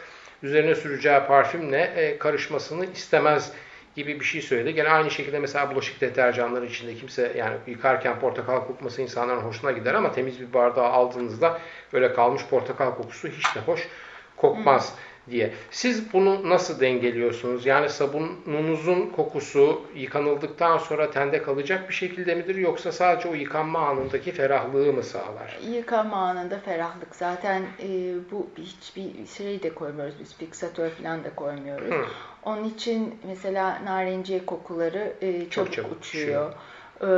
üzerine 0.43 0.75
süreceği 0.75 1.21
parfümle 1.21 1.81
e, 1.97 2.19
karışmasını 2.19 2.87
istemez 2.87 3.53
gibi 3.97 4.21
bir 4.21 4.25
şey 4.25 4.43
söyledi. 4.43 4.75
Gene 4.75 4.88
aynı 4.88 5.11
şekilde 5.11 5.38
mesela 5.38 5.71
bulaşık 5.71 6.00
deterjanları 6.00 6.67
içinde 6.67 6.95
kimse 6.95 7.33
yani 7.37 7.57
yıkarken 7.67 8.21
portakal 8.21 8.61
kokması 8.61 9.03
insanların 9.03 9.41
hoşuna 9.41 9.73
gider 9.73 9.95
ama 9.95 10.12
temiz 10.12 10.41
bir 10.41 10.53
bardağı 10.53 10.87
aldığınızda 10.87 11.59
öyle 11.93 12.12
kalmış 12.12 12.43
portakal 12.50 12.95
kokusu 12.95 13.29
hiç 13.29 13.57
de 13.57 13.61
hoş 13.61 13.88
kokmaz 14.37 14.95
diye. 15.31 15.52
Siz 15.71 16.12
bunu 16.12 16.49
nasıl 16.49 16.81
dengeliyorsunuz? 16.81 17.66
Yani 17.66 17.88
sabununuzun 17.88 19.11
kokusu 19.16 19.83
yıkanıldıktan 19.95 20.78
sonra 20.78 21.11
tende 21.11 21.43
kalacak 21.43 21.88
bir 21.88 21.95
şekilde 21.95 22.35
midir 22.35 22.54
yoksa 22.54 22.93
sadece 22.93 23.28
o 23.28 23.35
yıkanma 23.35 23.78
anındaki 23.78 24.33
ferahlığı 24.33 24.92
mı 24.92 25.03
sağlar? 25.03 25.59
Yıkama 25.68 26.16
anında 26.16 26.59
ferahlık. 26.59 27.16
Zaten 27.16 27.62
e, 27.83 27.88
bu 28.31 28.46
hiçbir 28.59 29.27
şey 29.37 29.62
de 29.62 29.75
koymuyoruz 29.75 30.14
biz. 30.20 30.37
Fiksatör 30.37 30.90
falan 30.90 31.25
da 31.25 31.35
koymuyoruz. 31.35 31.90
Hı. 31.90 32.05
Onun 32.42 32.64
için 32.64 33.14
mesela 33.27 33.81
narenciye 33.85 34.46
kokuları 34.46 35.12
e, 35.20 35.51
çabuk, 35.51 35.72
çabuk 35.72 35.96
uçuyor. 35.98 36.53
E, 37.01 37.09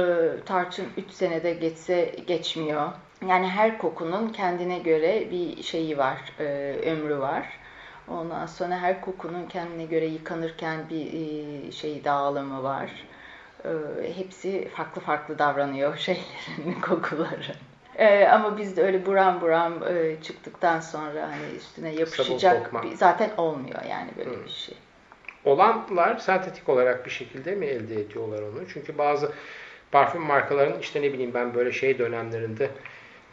tarçın 0.45 0.87
3 0.97 1.11
senede 1.11 1.53
geçse 1.53 2.15
geçmiyor. 2.27 2.93
Yani 3.29 3.49
her 3.49 3.79
kokunun 3.79 4.29
kendine 4.29 4.79
göre 4.79 5.31
bir 5.31 5.63
şeyi 5.63 5.99
var, 5.99 6.19
e, 6.39 6.45
ömrü 6.87 7.19
var. 7.19 7.47
Ondan 8.09 8.47
sonra 8.47 8.79
her 8.79 9.01
kokunun 9.01 9.47
kendine 9.49 9.85
göre 9.85 10.07
yıkanırken 10.07 10.81
bir 10.91 11.07
e, 11.13 11.73
şey 11.73 12.05
dağılımı 12.05 12.63
var. 12.63 12.91
E, 13.65 13.69
hepsi 14.17 14.69
farklı 14.69 15.01
farklı 15.01 15.39
davranıyor 15.39 15.97
şeylerin, 15.97 16.81
kokuları. 16.83 17.55
E, 17.99 18.27
ama 18.27 18.59
bizde 18.59 18.83
öyle 18.83 19.07
buram 19.07 19.41
buram 19.41 19.73
e, 19.89 20.23
çıktıktan 20.23 20.81
sonra 20.81 21.23
hani 21.23 21.57
üstüne 21.57 21.93
yapışacak 21.93 22.83
bir, 22.83 22.95
zaten 22.95 23.31
olmuyor 23.37 23.83
yani 23.91 24.11
böyle 24.17 24.45
bir 24.45 24.51
şey. 24.51 24.75
Olanlar 25.45 26.19
sentetik 26.19 26.69
olarak 26.69 27.07
bir 27.07 27.11
şekilde 27.11 27.55
mi 27.55 27.67
elde 27.67 28.01
ediyorlar 28.01 28.43
onu? 28.43 28.69
Çünkü 28.73 28.99
bazı 28.99 29.33
parfüm 29.93 30.23
markalarının 30.23 30.81
işte 30.81 31.03
ne 31.03 31.13
bileyim 31.13 31.35
ben 31.35 31.55
böyle 31.55 31.73
şey 31.73 31.99
dönemlerinde 31.99 32.71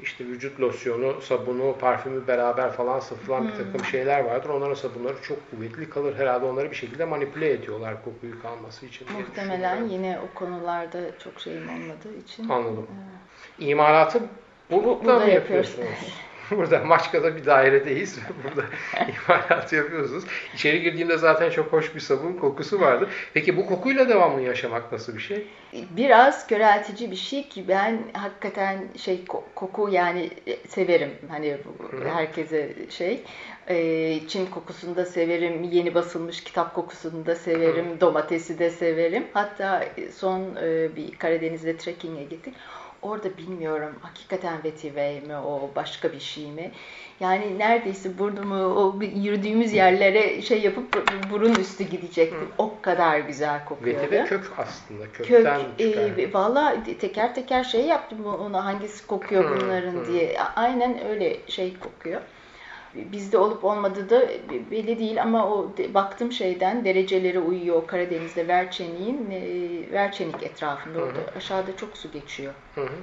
işte 0.02 0.26
vücut 0.26 0.60
losyonu, 0.60 1.22
sabunu, 1.22 1.76
parfümü 1.80 2.28
beraber 2.28 2.72
falan 2.72 3.00
satılan 3.00 3.48
bir 3.48 3.54
takım 3.54 3.86
şeyler 3.86 4.20
vardır. 4.20 4.50
Onların 4.50 4.74
sabunları 4.74 5.22
çok 5.22 5.52
kuvvetli 5.52 5.90
kalır. 5.90 6.16
Herhalde 6.18 6.46
onları 6.46 6.72
bir 6.72 6.76
şekilde 6.76 7.06
manipüle 7.06 7.52
ediyorlar 7.52 8.04
kokuyu 8.04 8.42
kalması 8.42 8.86
için. 8.86 9.08
Muhtemelen 9.12 9.88
yine 9.88 10.20
o 10.20 10.40
konularda 10.40 11.20
çok 11.20 11.40
şeyim 11.42 11.70
olmadığı 11.70 12.18
için. 12.24 12.50
Anladım. 12.50 12.88
İmalatı 13.60 14.20
burada, 14.72 15.06
Burada 15.06 15.20
mı 15.20 15.32
yapıyorsunuz? 15.32 15.88
Burada 16.52 16.80
Maçka'da 16.80 17.36
bir 17.36 17.46
dairedeyiz. 17.46 18.20
Burada 18.44 18.68
imalatı 18.98 19.76
yapıyorsunuz. 19.76 20.24
İçeri 20.56 20.82
girdiğimde 20.82 21.18
zaten 21.18 21.50
çok 21.50 21.74
hoş 21.74 21.96
bir 21.96 22.00
sabun 22.00 22.34
kokusu 22.34 22.82
vardı. 22.82 23.10
Peki 23.34 23.58
bu 23.58 23.66
kokuyla 23.66 24.10
devamlı 24.10 24.42
yaşamak 24.42 24.92
nasıl 24.92 25.16
bir 25.16 25.22
şey? 25.22 25.48
Biraz 25.74 26.48
köreltici 26.48 27.12
bir 27.12 27.16
şey 27.16 27.50
ki 27.50 27.68
ben 27.68 27.98
hakikaten 28.14 28.88
şey 28.98 29.24
ko- 29.28 29.44
koku 29.56 29.90
yani 29.90 30.30
e, 30.48 30.68
severim. 30.68 31.10
Hani 31.30 31.58
herkese 32.14 32.74
şey. 32.90 33.22
E, 33.70 34.28
çim 34.28 34.46
kokusunu 34.46 34.96
da 34.96 35.06
severim. 35.06 35.64
Yeni 35.64 35.96
basılmış 35.96 36.44
kitap 36.44 36.76
kokusunu 36.76 37.26
da 37.26 37.36
severim. 37.36 37.86
Domatesi 38.02 38.60
de 38.60 38.70
severim. 38.70 39.24
Hatta 39.34 39.86
son 40.16 40.56
e, 40.64 40.96
bir 40.96 41.12
Karadeniz'de 41.18 41.78
trekking'e 41.78 42.24
gittik. 42.24 42.54
Orada 43.04 43.38
bilmiyorum 43.38 43.96
hakikaten 44.02 44.64
vetiver 44.64 45.22
mi 45.24 45.36
o 45.38 45.70
başka 45.76 46.12
bir 46.12 46.20
şey 46.20 46.52
mi? 46.52 46.72
Yani 47.20 47.60
neredeyse 47.60 48.18
burnumu 48.18 48.56
o 48.56 49.02
yürüdüğümüz 49.02 49.74
yerlere 49.74 50.42
şey 50.42 50.62
yapıp 50.62 50.86
burun 51.32 51.56
üstü 51.56 51.84
gidecektim. 51.84 52.48
O 52.58 52.82
kadar 52.82 53.20
güzel 53.20 53.66
kokuyordu. 53.66 54.02
Vetiver 54.02 54.28
kök 54.28 54.52
aslında. 54.58 55.04
Kök, 55.12 55.28
Kökten 55.28 55.60
çıkar. 55.78 56.18
e, 56.18 56.34
valla 56.34 56.76
teker 57.00 57.36
teker 57.36 57.64
şey 57.64 57.86
yaptım 57.86 58.26
ona 58.26 58.66
hangisi 58.66 59.08
kokuyor 59.08 59.44
Hı, 59.44 59.50
bunların 59.66 59.92
hı. 59.92 60.08
diye. 60.08 60.40
Aynen 60.56 61.06
öyle 61.06 61.38
şey 61.48 61.80
kokuyor. 61.80 62.22
Bizde 62.96 63.38
olup 63.38 63.64
olmadığı 63.64 64.10
da 64.10 64.28
belli 64.72 65.00
değil 65.00 65.22
ama 65.22 65.48
o 65.48 65.76
baktım 65.94 66.32
şeyden 66.32 66.86
dereceleri 66.86 67.40
uyuyor 67.40 67.88
Karadeniz'de 67.88 68.48
Verçenik'in 68.48 69.32
e, 69.32 69.92
Verçenik 69.92 70.44
etrafında 70.44 71.00
Hı 71.00 71.02
hı. 71.02 71.08
orada 71.08 71.38
aşağıda 71.38 71.78
çok 71.78 71.98
su 71.98 72.12
geçiyor. 72.12 72.54
Hı 72.76 72.82
hı. 72.82 72.96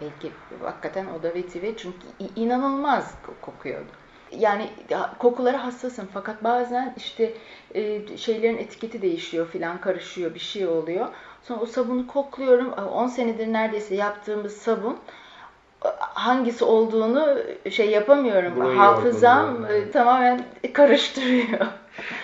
Belki 0.00 0.32
hakikaten 0.62 1.06
o 1.06 1.22
da 1.22 1.34
vetiver 1.34 1.76
çünkü 1.76 1.98
inanılmaz 2.36 3.14
ko- 3.26 3.40
kokuyordu. 3.40 3.90
Yani 4.32 4.68
ya, 4.90 5.14
kokulara 5.18 5.64
hassasım 5.64 6.08
fakat 6.14 6.44
bazen 6.44 6.94
işte 6.96 7.34
e, 7.74 8.16
şeylerin 8.16 8.58
etiketi 8.58 9.02
değişiyor 9.02 9.48
filan 9.48 9.80
karışıyor 9.80 10.34
bir 10.34 10.40
şey 10.40 10.66
oluyor. 10.66 11.08
Sonra 11.42 11.60
o 11.60 11.66
sabunu 11.66 12.06
kokluyorum. 12.06 12.72
10 12.72 13.06
senedir 13.06 13.52
neredeyse 13.52 13.94
yaptığımız 13.94 14.56
sabun 14.56 14.98
hangisi 15.98 16.64
olduğunu 16.64 17.38
şey 17.70 17.90
yapamıyorum. 17.90 18.56
Burun 18.56 18.76
Hafızam 18.76 19.66
e, 19.66 19.90
tamamen 19.90 20.44
karıştırıyor. 20.72 21.66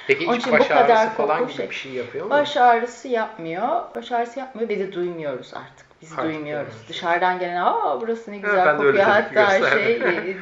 Peki 0.06 0.26
Onun 0.26 0.36
için 0.38 0.52
bu 0.52 0.58
baş 0.58 0.68
kadar 0.68 0.90
ağrısı 0.96 1.14
falan 1.16 1.42
gibi 1.42 1.52
şey- 1.52 1.70
bir 1.70 1.74
şey 1.74 1.92
yapıyor 1.92 2.24
mu? 2.24 2.30
Baş 2.30 2.56
ağrısı 2.56 3.08
yapmıyor. 3.08 3.68
Baş 3.96 4.12
ağrısı 4.12 4.38
yapmıyor 4.38 4.68
ve 4.68 4.78
de 4.78 4.92
duymuyoruz 4.92 5.54
artık. 5.54 5.86
Biz 6.02 6.12
Artık 6.12 6.24
duymuyoruz. 6.24 6.44
duymuyoruz. 6.44 6.88
Dışarıdan 6.88 7.38
gelen 7.38 7.56
aa 7.62 8.00
burası 8.00 8.30
ne 8.30 8.34
Evet, 8.36 8.44
güzel 8.44 8.68
öyle 8.68 8.76
kokuyor. 8.76 9.04
Hatta 9.04 9.58
gösterdim. 9.58 9.84
şey 9.84 10.30
e, 10.30 10.36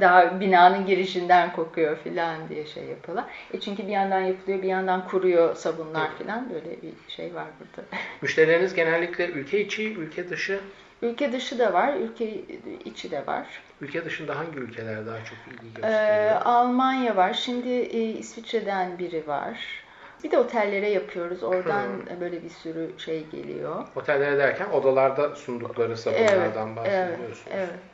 daha 0.00 0.40
binanın 0.40 0.86
girişinden 0.86 1.52
kokuyor 1.52 1.96
filan 1.96 2.36
diye 2.48 2.66
şey 2.66 2.84
yapıyorlar. 2.84 3.24
E 3.52 3.60
çünkü 3.60 3.82
bir 3.86 3.92
yandan 3.92 4.20
yapılıyor 4.20 4.62
bir 4.62 4.68
yandan 4.68 5.08
kuruyor 5.08 5.54
sabunlar 5.54 6.08
filan 6.18 6.50
böyle 6.54 6.82
bir 6.82 6.92
şey 7.08 7.34
var 7.34 7.44
burada. 7.60 7.88
Müşterileriniz 8.22 8.74
genellikle 8.74 9.26
ülke 9.26 9.60
içi, 9.60 9.94
ülke 9.94 10.28
dışı. 10.28 10.60
Ülke 11.04 11.32
dışı 11.32 11.58
da 11.58 11.72
var, 11.72 11.94
ülke 11.94 12.44
içi 12.84 13.10
de 13.10 13.26
var. 13.26 13.46
Ülke 13.80 14.04
dışında 14.04 14.38
hangi 14.38 14.58
ülkeler 14.58 15.06
daha 15.06 15.16
çok 15.16 15.38
ilgi 15.46 15.66
Ee, 15.66 15.80
gösteriyor? 15.80 16.40
Almanya 16.44 17.16
var, 17.16 17.34
şimdi 17.34 17.68
e, 17.68 18.02
İsviçre'den 18.02 18.98
biri 18.98 19.26
var. 19.26 19.84
Bir 20.24 20.30
de 20.30 20.38
otellere 20.38 20.90
yapıyoruz. 20.90 21.42
Oradan 21.42 21.86
böyle 22.20 22.42
bir 22.42 22.50
sürü 22.50 22.90
şey 22.98 23.26
geliyor. 23.26 23.86
Otellere 23.96 24.38
derken 24.38 24.70
odalarda 24.70 25.36
sundukları 25.36 25.96
sabunlardan 25.96 26.68
evet, 26.68 26.76
bahsediyorsunuz. 26.76 27.42
evet. 27.50 27.68
Anladım. 27.68 27.93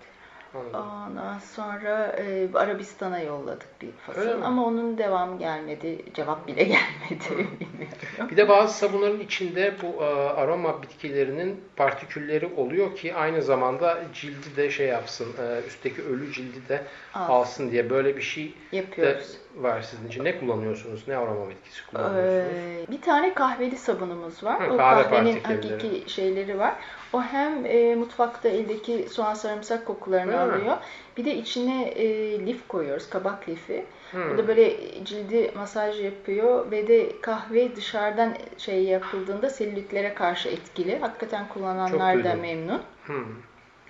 Ondan 0.54 1.38
sonra 1.38 2.06
e, 2.06 2.48
Arabistan'a 2.54 3.18
yolladık 3.20 3.82
bir 3.82 3.90
fasıl 3.92 4.42
ama 4.42 4.66
onun 4.66 4.98
devamı 4.98 5.38
gelmedi. 5.38 5.98
Cevap 6.14 6.46
bile 6.46 6.64
gelmedi. 6.64 7.28
Bilmiyorum. 7.30 8.30
Bir 8.30 8.36
de 8.36 8.48
bazı 8.48 8.78
sabunların 8.78 9.20
içinde 9.20 9.74
bu 9.82 10.04
e, 10.04 10.06
aroma 10.30 10.82
bitkilerinin 10.82 11.64
partikülleri 11.76 12.50
oluyor 12.56 12.96
ki 12.96 13.14
aynı 13.14 13.42
zamanda 13.42 13.98
cildi 14.14 14.56
de 14.56 14.70
şey 14.70 14.86
yapsın, 14.86 15.26
e, 15.42 15.66
üstteki 15.66 16.02
ölü 16.02 16.32
cildi 16.32 16.68
de 16.68 16.82
Al. 17.14 17.34
alsın 17.34 17.70
diye 17.70 17.90
böyle 17.90 18.16
bir 18.16 18.22
şey 18.22 18.54
de 18.72 18.76
Yapıyoruz. 18.76 19.36
var 19.56 19.82
sizin 19.82 20.08
için. 20.08 20.24
Ne 20.24 20.38
kullanıyorsunuz? 20.38 21.08
Ne 21.08 21.16
aroma 21.16 21.50
bitkisi 21.50 21.86
kullanıyorsunuz? 21.86 22.52
Ee, 22.54 22.90
bir 22.90 23.00
tane 23.00 23.34
kahveli 23.34 23.76
sabunumuz 23.76 24.44
var. 24.44 24.68
Hı, 24.68 24.72
o 24.72 24.76
kahve 24.76 25.02
kahvenin 25.02 25.40
hakiki 25.40 26.10
şeyleri 26.10 26.58
var. 26.58 26.74
O 27.12 27.22
hem 27.22 27.66
e, 27.66 27.94
mutfakta 27.94 28.48
eldeki 28.48 29.06
soğan 29.10 29.34
sarımsak 29.34 29.86
kokularını 29.86 30.32
Hı. 30.32 30.40
alıyor. 30.40 30.76
Bir 31.16 31.24
de 31.24 31.34
içine 31.34 31.88
e, 31.88 32.06
lif 32.46 32.68
koyuyoruz, 32.68 33.10
kabak 33.10 33.48
lifi. 33.48 33.84
Hı. 34.12 34.30
Bu 34.32 34.38
da 34.38 34.48
böyle 34.48 34.76
cildi 35.04 35.52
masaj 35.56 36.00
yapıyor 36.04 36.70
ve 36.70 36.88
de 36.88 37.20
kahve 37.20 37.76
dışarıdan 37.76 38.34
şey 38.58 38.84
yapıldığında 38.84 39.50
selülitlere 39.50 40.14
karşı 40.14 40.48
etkili. 40.48 40.98
Hakikaten 40.98 41.48
kullananlar 41.48 42.24
da 42.24 42.34
memnun. 42.34 42.82
Hı. 43.06 43.24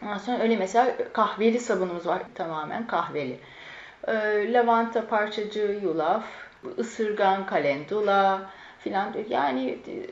Ondan 0.03 0.19
sonra 0.19 0.39
öyle 0.39 0.57
mesela 0.57 0.97
kahveli 1.13 1.61
sabunumuz 1.61 2.07
var 2.07 2.23
tamamen 2.35 2.87
kahveli. 2.87 3.39
Ee, 4.09 4.53
lavanta 4.53 5.07
parçacığı 5.07 5.81
yulaf, 5.83 6.25
ısırgan 6.79 7.47
kalendula 7.47 8.51
filan 8.81 9.15
yani 9.29 9.71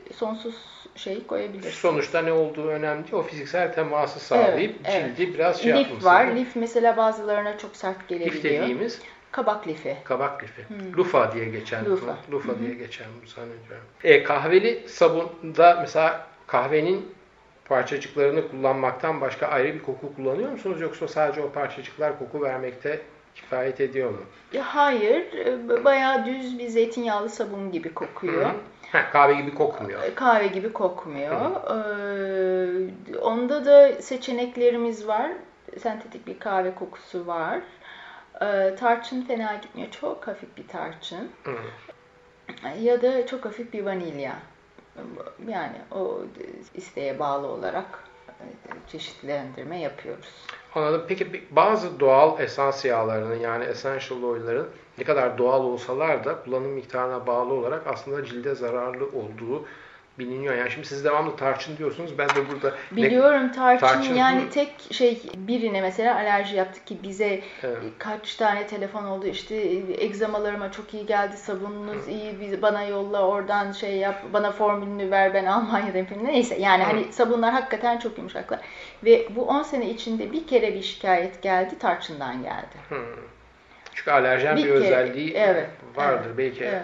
e, 0.09 0.13
sonsuz 0.13 0.55
şey 0.95 1.27
koyabiliriz. 1.27 1.73
Sonuçta 1.73 2.21
ne 2.21 2.31
olduğu 2.31 2.67
önemli 2.67 3.03
değil. 3.03 3.13
O 3.13 3.21
fiziksel 3.21 3.73
teması 3.73 4.19
sağlayıp 4.19 4.75
Evet, 4.85 4.95
evet. 5.03 5.17
cildi 5.17 5.33
biraz 5.33 5.61
şey 5.61 5.73
Lif 5.75 6.03
var. 6.05 6.27
değil? 6.27 6.45
Lif 6.45 6.55
mesela 6.55 6.97
bazılarına 6.97 7.57
çok 7.57 7.75
sert 7.75 8.01
Lif 8.01 8.09
gelebiliyor. 8.09 8.43
dediğimiz 8.63 9.01
Kabak 9.31 9.67
lifi. 9.67 9.97
kabak 10.03 10.43
lifi. 10.43 10.61
Lufa 10.97 11.31
diye 11.31 11.45
geçen. 11.45 11.85
Lufa. 11.85 12.17
Lufa 12.31 12.59
diye 12.59 12.73
geçen 12.73 13.07
bu 13.23 13.27
zannediyorum. 13.27 13.85
E, 14.03 14.23
kahveli 14.23 14.83
sabunda 14.89 15.77
mesela 15.81 16.27
kahvenin 16.47 17.05
parçacıklarını 17.65 18.51
kullanmaktan 18.51 19.21
başka 19.21 19.47
ayrı 19.47 19.73
bir 19.73 19.81
koku 19.83 20.15
kullanıyor 20.15 20.51
musunuz? 20.51 20.81
Yoksa 20.81 21.07
sadece 21.07 21.41
o 21.41 21.49
parçacıklar 21.51 22.19
koku 22.19 22.41
vermekte 22.41 23.01
kifayet 23.41 23.81
ediyor 23.81 24.09
mu? 24.09 24.17
Hayır, 24.61 25.33
e, 25.33 25.85
bayağı 25.85 26.25
düz 26.25 26.59
bir 26.59 26.67
zeytinyağlı 26.67 27.29
sabun 27.29 27.71
gibi 27.71 27.93
kokuyor. 27.93 28.45
Hı. 28.45 28.55
Ha, 28.91 29.09
kahve 29.11 29.33
gibi 29.33 29.53
kokmuyor. 29.53 30.15
Kahve 30.15 30.47
gibi 30.47 30.73
kokmuyor. 30.73 31.51
Ee, 31.51 33.17
onda 33.17 33.65
da 33.65 34.01
seçeneklerimiz 34.01 35.07
var. 35.07 35.31
Sentetik 35.79 36.27
bir 36.27 36.39
kahve 36.39 36.75
kokusu 36.75 37.27
var. 37.27 37.59
Ee, 38.41 38.75
tarçın 38.79 39.21
fena 39.21 39.55
gitmiyor. 39.55 39.91
Çok 39.91 40.27
hafif 40.27 40.57
bir 40.57 40.67
tarçın. 40.67 41.29
Hı. 41.43 41.55
Ya 42.79 43.01
da 43.01 43.25
çok 43.25 43.45
hafif 43.45 43.73
bir 43.73 43.85
vanilya. 43.85 44.35
Yani 45.47 45.75
o 45.91 46.21
isteğe 46.73 47.19
bağlı 47.19 47.47
olarak 47.47 47.85
e, 47.85 48.08
çeşitlendirme 48.87 49.79
yapıyoruz. 49.79 50.27
Anladım. 50.75 51.05
Peki 51.07 51.43
bazı 51.51 51.99
doğal 51.99 52.39
esans 52.39 52.85
yağlarının 52.85 53.35
yani 53.35 53.63
essential 53.63 54.23
oil'ların 54.23 54.69
ne 54.97 55.03
kadar 55.03 55.37
doğal 55.37 55.63
olsalar 55.63 56.25
da 56.25 56.43
kullanım 56.43 56.71
miktarına 56.71 57.27
bağlı 57.27 57.53
olarak 57.53 57.87
aslında 57.87 58.25
cilde 58.25 58.55
zararlı 58.55 59.05
olduğu 59.05 59.65
biliniyor. 60.19 60.55
Yani 60.55 60.71
şimdi 60.71 60.87
siz 60.87 61.05
devamlı 61.05 61.35
tarçın 61.35 61.77
diyorsunuz. 61.77 62.17
Ben 62.17 62.29
de 62.29 62.49
burada 62.53 62.75
ne- 62.91 62.97
Biliyorum 62.97 63.51
tarçın, 63.51 63.87
Tarçın, 63.87 64.13
yani 64.13 64.41
hı. 64.41 64.49
tek 64.49 64.71
şey 64.91 65.21
birine 65.35 65.81
mesela 65.81 66.15
alerji 66.15 66.55
yaptı 66.55 66.85
ki 66.85 66.97
bize 67.03 67.41
Evet. 67.63 67.77
kaç 67.97 68.35
tane 68.35 68.67
telefon 68.67 69.05
oldu 69.05 69.27
işte 69.27 69.55
egzamalarıma 69.97 70.71
çok 70.71 70.93
iyi 70.93 71.05
geldi 71.05 71.37
sabununuz 71.37 72.07
iyi 72.07 72.39
bizi 72.39 72.61
bana 72.61 72.83
yolla 72.83 73.27
oradan 73.27 73.71
şey 73.71 73.97
yap 73.97 74.23
bana 74.33 74.51
formülünü 74.51 75.11
ver 75.11 75.33
ben 75.33 75.45
Almanya'dayım 75.45 76.07
falan 76.07 76.25
neyse 76.25 76.55
yani 76.59 76.83
hani 76.83 77.13
sabunlar 77.13 77.51
hakikaten 77.53 77.97
çok 77.97 78.17
yumuşaklar 78.17 78.59
ve 79.03 79.27
bu 79.35 79.45
10 79.47 79.63
sene 79.63 79.89
içinde 79.89 80.31
bir 80.31 80.47
kere 80.47 80.73
bir 80.73 80.81
şikayet 80.81 81.41
geldi 81.41 81.79
tarçından 81.79 82.43
geldi. 82.43 82.75
Hı. 82.89 82.95
Çünkü 83.93 84.11
alerjen 84.11 84.55
bir, 84.57 84.63
Bir 84.63 84.67
kere, 84.67 84.77
özelliği 84.77 85.33
evet, 85.33 85.69
vardır. 85.95 86.25
evet, 86.25 86.37
Belki 86.37 86.63
evet. 86.63 86.81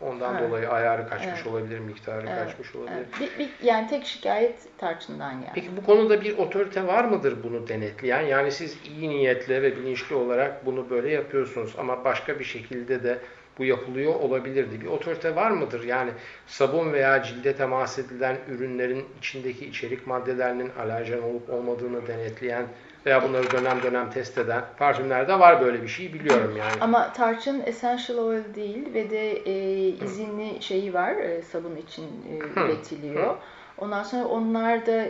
Ondan 0.00 0.36
Evet. 0.36 0.48
dolayı 0.48 0.70
ayarı 0.70 1.08
kaçmış 1.08 1.34
Evet. 1.34 1.46
olabilir, 1.46 1.78
miktarı 1.78 2.26
Evet, 2.28 2.44
kaçmış 2.44 2.74
olabilir. 2.74 2.96
Evet. 2.96 3.06
Bir, 3.20 3.38
bir, 3.38 3.50
yani 3.66 3.88
tek 3.88 4.04
şikayet 4.04 4.78
tarçından 4.78 5.40
geldi. 5.40 5.50
Peki 5.54 5.76
bu 5.76 5.86
konuda 5.86 6.20
bir 6.20 6.38
otorite 6.38 6.86
var 6.86 7.04
mıdır 7.04 7.42
bunu 7.42 7.68
denetleyen? 7.68 8.20
Yani 8.22 8.52
siz 8.52 8.78
iyi 8.84 9.08
niyetle 9.10 9.62
ve 9.62 9.76
bilinçli 9.76 10.14
olarak 10.14 10.66
bunu 10.66 10.90
böyle 10.90 11.10
yapıyorsunuz 11.10 11.74
ama 11.78 12.04
başka 12.04 12.38
bir 12.38 12.44
şekilde 12.44 13.02
de 13.02 13.18
bu 13.58 13.64
yapılıyor 13.64 14.14
olabilirdi. 14.14 14.80
Bir 14.80 14.86
otorite 14.86 15.36
var 15.36 15.50
mıdır? 15.50 15.84
Yani 15.84 16.10
sabun 16.46 16.92
veya 16.92 17.22
cilde 17.22 17.56
temas 17.56 17.98
edilen 17.98 18.36
ürünlerin 18.48 19.04
içindeki 19.18 19.66
içerik 19.66 20.06
maddelerinin 20.06 20.70
alerjen 20.78 21.22
olup 21.22 21.50
olmadığını 21.50 22.06
denetleyen 22.06 22.66
veya 23.06 23.22
bunları 23.28 23.50
dönem 23.50 23.82
dönem 23.82 24.10
test 24.10 24.38
eden 24.38 24.64
parfümlerde 24.78 25.38
var 25.38 25.60
böyle 25.60 25.82
bir 25.82 25.88
şey 25.88 26.12
biliyorum 26.14 26.54
yani. 26.58 26.80
Ama 26.80 27.12
tarçın 27.12 27.62
essential 27.66 28.18
oil 28.18 28.54
değil 28.54 28.94
ve 28.94 29.10
de 29.10 29.32
e, 29.32 29.86
izinli 29.88 30.62
şeyi 30.62 30.94
var 30.94 31.12
e, 31.12 31.42
sabun 31.42 31.76
için 31.76 32.04
e, 32.04 32.60
üretiliyor. 32.60 33.30
hı. 33.30 33.36
Ondan 33.78 34.02
sonra 34.02 34.24
onlar 34.24 34.86
da 34.86 35.06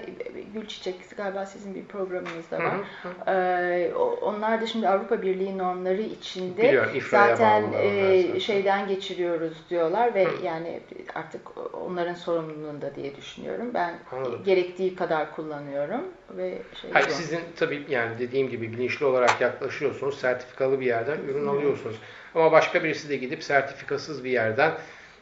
gül 0.54 0.66
çiçek 0.66 0.94
galiba 1.16 1.46
sizin 1.46 1.74
bir 1.74 1.84
programınızda 1.84 2.58
var. 2.58 2.74
Hı 3.02 3.30
Ee, 3.30 3.92
o- 3.94 4.18
onlar 4.22 4.60
da 4.60 4.66
şimdi 4.66 4.88
Avrupa 4.88 5.22
Birliği 5.22 5.58
normları 5.58 6.02
içinde 6.02 6.84
zaten 7.10 7.72
e, 7.72 8.40
şeyden 8.40 8.88
geçiriyoruz 8.88 9.52
diyorlar 9.70 10.14
ve 10.14 10.26
yani 10.44 10.80
artık 11.14 11.40
onların 11.74 12.14
sorumluluğunda 12.14 12.94
diye 12.94 13.16
düşünüyorum. 13.16 13.70
Ben 13.74 13.94
Anladım. 14.12 14.42
gerektiği 14.44 14.96
kadar 14.96 15.36
kullanıyorum 15.36 16.04
ve 16.30 16.58
şey 16.80 16.90
Hayır, 16.90 17.08
sizin 17.08 17.40
tabii 17.56 17.86
yani 17.88 18.18
dediğim 18.18 18.48
gibi 18.48 18.72
bilinçli 18.72 19.06
olarak 19.06 19.40
yaklaşıyorsunuz. 19.40 20.18
Sertifikalı 20.20 20.80
bir 20.80 20.86
yerden 20.86 21.18
ürün 21.28 21.46
alıyorsunuz. 21.46 21.96
Ama 22.34 22.52
başka 22.52 22.84
birisi 22.84 23.08
de 23.08 23.16
gidip 23.16 23.42
sertifikasız 23.42 24.24
bir 24.24 24.30
yerden 24.30 24.72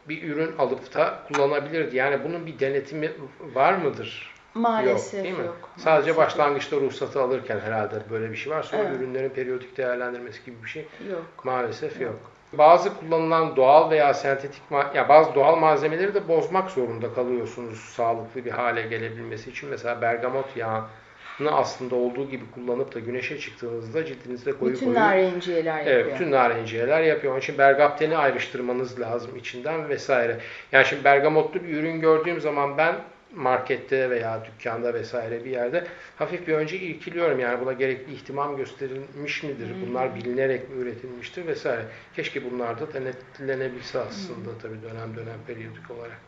bir 0.09 0.23
ürün 0.23 0.57
alıp 0.59 0.95
da 0.95 1.19
kullanabilirdi. 1.29 1.97
Yani 1.97 2.25
bunun 2.25 2.47
bir 2.47 2.59
denetimi 2.59 3.12
var 3.55 3.73
mıdır? 3.75 4.35
maalesef 4.55 5.14
yok. 5.14 5.25
Değil 5.25 5.38
mi? 5.38 5.45
yok. 5.47 5.71
Sadece 5.77 5.90
Maalesef 6.12 6.17
başlangıçta 6.17 6.77
ruhsatı 6.77 7.23
alırken 7.23 7.61
herhalde 7.61 7.95
böyle 8.11 8.31
bir 8.31 8.37
şey 8.37 8.53
var. 8.53 8.62
Sonra 8.62 8.83
Evet. 8.83 8.97
ürünlerin 9.01 9.29
periyodik 9.29 9.77
değerlendirmesi 9.77 10.45
gibi 10.45 10.62
bir 10.62 10.69
şey 10.69 10.87
yok. 11.11 11.45
maalesef 11.45 12.01
yok. 12.01 12.21
Bazı 12.59 12.99
kullanılan 12.99 13.57
doğal 13.57 13.90
veya 13.90 14.14
sentetik 14.14 14.62
ya 14.95 15.09
bazı 15.09 15.35
doğal 15.35 15.57
malzemeleri 15.57 16.14
de 16.14 16.29
bozmak 16.29 16.71
zorunda 16.71 17.14
kalıyorsunuz 17.14 17.79
sağlıklı 17.79 18.45
bir 18.45 18.51
hale 18.51 18.83
gelebilmesi 18.83 19.51
için. 19.51 19.69
Mesela 19.69 20.03
bergamot 20.03 20.57
yağını 20.57 21.53
aslında 21.53 21.95
olduğu 21.95 22.31
gibi 22.31 22.45
kullanıp 22.55 22.95
da 22.95 23.01
güneşe 23.01 23.38
çıktığınızda 23.38 24.07
cildinizde 24.07 24.53
koyu 24.53 24.73
Bütün 24.73 24.87
koyu 24.87 24.99
narenciyeler 24.99 25.77
yapıyor. 25.79 25.97
Evet, 25.97 26.14
bütün 26.14 26.31
narenciyeler 26.31 27.03
yapıyor. 27.03 27.33
Onun 27.33 27.40
için 27.40 27.59
bergapteni 27.59 28.17
ayrıştırmanız 28.17 29.01
lazım 29.01 29.37
içinden 29.37 29.88
vesaire. 29.88 30.38
Yani 30.73 30.85
şimdi 30.87 31.05
bergamotlu 31.05 31.62
bir 31.62 31.69
ürün 31.69 32.01
gördüğüm 32.01 32.40
zaman 32.40 32.79
ben 32.79 32.95
markette 33.37 34.11
veya 34.11 34.44
dükkanda 34.44 34.94
vesaire 34.94 35.44
bir 35.44 35.51
yerde 35.51 35.85
hafif 36.16 36.47
bir 36.47 36.53
önce 36.53 36.79
irkiliyorum. 36.79 37.40
Yani 37.40 37.61
buna 37.61 37.73
gerekli 37.73 38.12
ihtimam 38.12 38.57
gösterilmiş 38.57 39.42
midir? 39.42 39.68
Bunlar 39.87 40.14
bilinerek 40.14 40.70
mi 40.70 40.83
üretilmiştir 40.83 41.47
vesaire. 41.47 41.83
Keşke 42.16 42.51
bunlar 42.51 42.81
da 42.81 42.94
denetlenebilse 42.94 43.99
aslında 43.99 44.59
tabii 44.62 44.83
dönem 44.83 45.16
dönem 45.16 45.38
periyodik 45.47 45.90
olarak. 45.90 46.18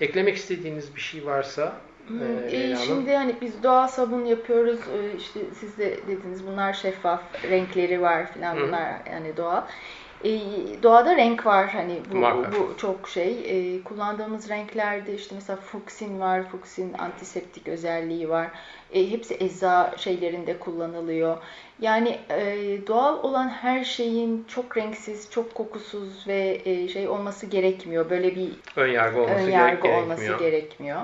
Eklemek 0.00 0.36
istediğiniz 0.36 0.96
bir 0.96 1.00
şey 1.00 1.26
varsa 1.26 1.80
e, 2.10 2.24
e, 2.24 2.52
Leyla 2.52 2.76
Hanım. 2.76 2.86
şimdi 2.86 3.14
hani 3.14 3.36
biz 3.40 3.62
doğal 3.62 3.88
sabun 3.88 4.24
yapıyoruz. 4.24 4.78
E, 4.80 5.16
işte 5.16 5.40
siz 5.60 5.78
de 5.78 5.98
dediniz 6.08 6.46
bunlar 6.46 6.72
şeffaf, 6.72 7.22
renkleri 7.50 8.02
var 8.02 8.32
filan 8.32 8.60
bunlar 8.60 8.92
yani 9.12 9.36
doğal. 9.36 9.62
E, 10.24 10.40
doğada 10.82 11.16
renk 11.16 11.46
var 11.46 11.68
hani 11.68 12.00
bu, 12.12 12.22
bu 12.52 12.76
çok 12.76 13.08
şey. 13.08 13.32
E, 13.46 13.82
kullandığımız 13.82 14.48
renklerde 14.48 15.14
işte 15.14 15.34
mesela 15.34 15.56
fuksin 15.56 16.20
var. 16.20 16.42
Fuksin 16.42 16.92
antiseptik 16.92 17.68
özelliği 17.68 18.28
var. 18.28 18.48
E, 18.92 19.10
hepsi 19.10 19.36
ecza 19.40 19.94
şeylerinde 19.96 20.58
kullanılıyor. 20.58 21.36
Yani 21.80 22.18
e, 22.30 22.56
doğal 22.86 23.22
olan 23.22 23.48
her 23.48 23.84
şeyin 23.84 24.44
çok 24.48 24.76
renksiz, 24.76 25.30
çok 25.30 25.54
kokusuz 25.54 26.28
ve 26.28 26.62
e, 26.64 26.88
şey 26.88 27.08
olması 27.08 27.46
gerekmiyor. 27.46 28.10
Böyle 28.10 28.36
bir 28.36 28.50
ön 28.76 28.92
yargı 28.92 29.20
olması 29.20 29.44
ön 29.44 29.50
yargı 29.50 29.82
gerekmiyor. 29.82 30.02
olması 30.02 30.38
gerekmiyor. 30.38 31.00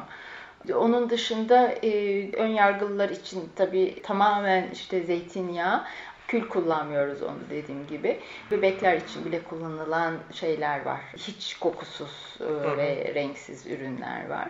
Onun 0.74 1.10
dışında 1.10 1.68
e, 1.82 1.90
ön 2.32 2.48
yargılılar 2.48 3.08
için 3.08 3.48
tabii 3.56 4.02
tamamen 4.02 4.68
işte 4.72 5.00
zeytinyağı 5.00 5.84
kül 6.30 6.48
kullanmıyoruz 6.48 7.22
onu 7.22 7.38
dediğim 7.50 7.86
gibi. 7.86 8.20
Bebekler 8.50 8.96
için 8.96 9.24
bile 9.24 9.42
kullanılan 9.42 10.14
şeyler 10.32 10.84
var. 10.84 11.00
Hiç 11.16 11.56
kokusuz 11.58 12.38
e, 12.40 12.76
ve 12.76 13.12
renksiz 13.14 13.66
ürünler 13.66 14.28
var. 14.28 14.48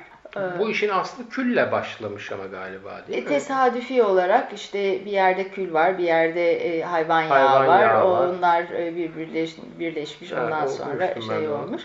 Bu 0.58 0.70
işin 0.70 0.88
aslı 0.88 1.28
külle 1.28 1.72
başlamış 1.72 2.32
ama 2.32 2.46
galiba 2.46 3.00
değil 3.08 3.18
E, 3.18 3.20
mi? 3.22 3.28
tesadüfi 3.28 4.02
olarak 4.02 4.52
işte 4.52 5.04
bir 5.04 5.10
yerde 5.10 5.48
kül 5.48 5.72
var, 5.72 5.98
bir 5.98 6.04
yerde 6.04 6.52
e, 6.52 6.82
hayvan 6.82 7.22
yağı 7.22 7.30
Hayvan 7.48 7.68
var. 7.68 7.80
yağı 7.80 8.10
var. 8.10 8.28
Onlar 8.28 8.62
e, 8.62 8.96
bir 8.96 9.16
birleş, 9.16 9.56
birleşmiş 9.78 10.32
Evet, 10.32 10.42
ondan 10.42 10.66
sonra 10.66 11.14
şey 11.20 11.48
olmuş. 11.48 11.82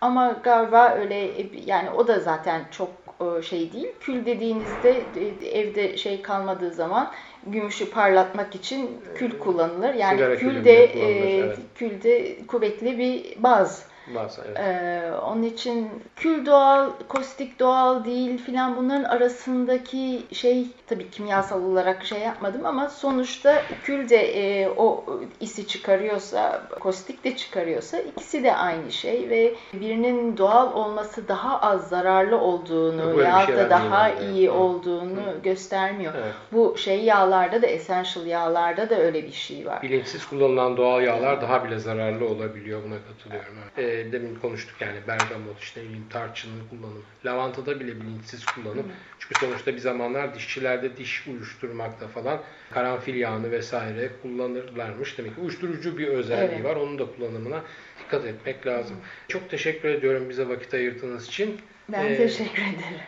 Ama 0.00 0.36
galiba 0.42 0.94
öyle 1.00 1.24
e, 1.40 1.46
yani 1.66 1.90
o 1.90 2.08
da 2.08 2.18
zaten 2.20 2.62
çok 2.70 2.90
e, 3.38 3.42
şey 3.42 3.72
değil. 3.72 3.88
Kül 4.00 4.26
dediğinizde 4.26 4.90
e, 5.16 5.48
evde 5.58 5.96
şey 5.96 6.22
kalmadığı 6.22 6.70
zaman 6.70 7.10
gümüşü 7.46 7.90
parlatmak 7.90 8.54
için 8.54 8.90
kül 9.14 9.38
kullanılır. 9.38 9.94
Yani 9.94 10.16
Sigara 10.16 10.36
kül 10.36 10.64
de 10.64 10.84
e, 10.84 11.38
evet. 11.38 11.58
kül 11.74 12.02
de 12.02 12.46
kuvvetli 12.46 12.98
bir 12.98 13.42
baz. 13.42 13.86
Bazı, 14.14 14.42
evet. 14.46 14.58
Ee, 14.58 15.10
onun 15.26 15.42
için 15.42 15.88
kül 16.16 16.46
doğal, 16.46 16.90
kostik 17.08 17.60
doğal 17.60 18.04
değil 18.04 18.38
filan 18.38 18.76
bunların 18.76 19.04
arasındaki 19.04 20.22
şey 20.32 20.66
tabii 20.86 21.10
kimyasal 21.10 21.62
olarak 21.64 22.04
şey 22.04 22.20
yapmadım 22.20 22.66
ama 22.66 22.88
sonuçta 22.88 23.62
kül 23.82 24.08
de 24.08 24.16
e, 24.16 24.68
o 24.68 25.04
isi 25.40 25.66
çıkarıyorsa, 25.66 26.62
kostik 26.80 27.24
de 27.24 27.36
çıkarıyorsa 27.36 27.98
ikisi 27.98 28.44
de 28.44 28.56
aynı 28.56 28.92
şey 28.92 29.30
ve 29.30 29.54
birinin 29.72 30.36
doğal 30.36 30.72
olması 30.72 31.28
daha 31.28 31.60
az 31.60 31.88
zararlı 31.88 32.38
olduğunu 32.40 33.16
Böyle 33.16 33.28
ya 33.28 33.48
da 33.48 33.70
daha 33.70 34.08
değil 34.08 34.20
yani. 34.22 34.38
iyi 34.38 34.48
Hı. 34.48 34.52
olduğunu 34.52 35.42
göstermiyor. 35.42 36.12
Evet. 36.16 36.32
Bu 36.52 36.78
şey 36.78 37.04
yağlarda 37.04 37.62
da 37.62 37.66
essential 37.66 38.26
yağlarda 38.26 38.90
da 38.90 38.98
öyle 38.98 39.22
bir 39.24 39.32
şey 39.32 39.66
var. 39.66 39.82
Bilinçsiz 39.82 40.26
kullanılan 40.26 40.76
doğal 40.76 41.02
yağlar 41.02 41.42
daha 41.42 41.64
bile 41.64 41.78
zararlı 41.78 42.28
olabiliyor. 42.28 42.80
Buna 42.84 42.94
katılıyorum. 43.08 43.54
Evet. 43.76 43.94
Ee, 43.94 43.95
demin 44.12 44.34
konuştuk 44.34 44.80
yani 44.80 44.98
bergamot, 45.08 45.60
işte 45.60 45.82
bileyim, 45.84 46.08
tarçının 46.10 46.68
kullanımı. 46.70 47.00
Lavantada 47.24 47.80
bile 47.80 48.00
bilinçsiz 48.00 48.44
kullanım. 48.46 48.86
Çünkü 49.18 49.40
sonuçta 49.40 49.72
bir 49.74 49.78
zamanlar 49.78 50.34
dişçilerde 50.34 50.96
diş 50.96 51.26
uyuşturmakta 51.26 52.08
falan 52.08 52.42
karanfil 52.70 53.14
yağını 53.14 53.50
vesaire 53.50 54.10
kullanırlarmış. 54.22 55.18
Demek 55.18 55.34
ki 55.34 55.40
uyuşturucu 55.40 55.98
bir 55.98 56.08
özelliği 56.08 56.50
Evet. 56.54 56.64
var. 56.64 56.76
Onun 56.76 56.98
da 56.98 57.06
kullanımına 57.16 57.62
dikkat 58.04 58.24
etmek 58.24 58.66
lazım. 58.66 58.96
Çok 59.28 59.50
teşekkür 59.50 59.88
ediyorum 59.88 60.28
bize 60.28 60.48
vakit 60.48 60.74
ayırdığınız 60.74 61.26
için. 61.28 61.60
Ben 61.88 62.04
Ee, 62.04 62.16
teşekkür 62.16 62.62
ederim. 62.62 63.00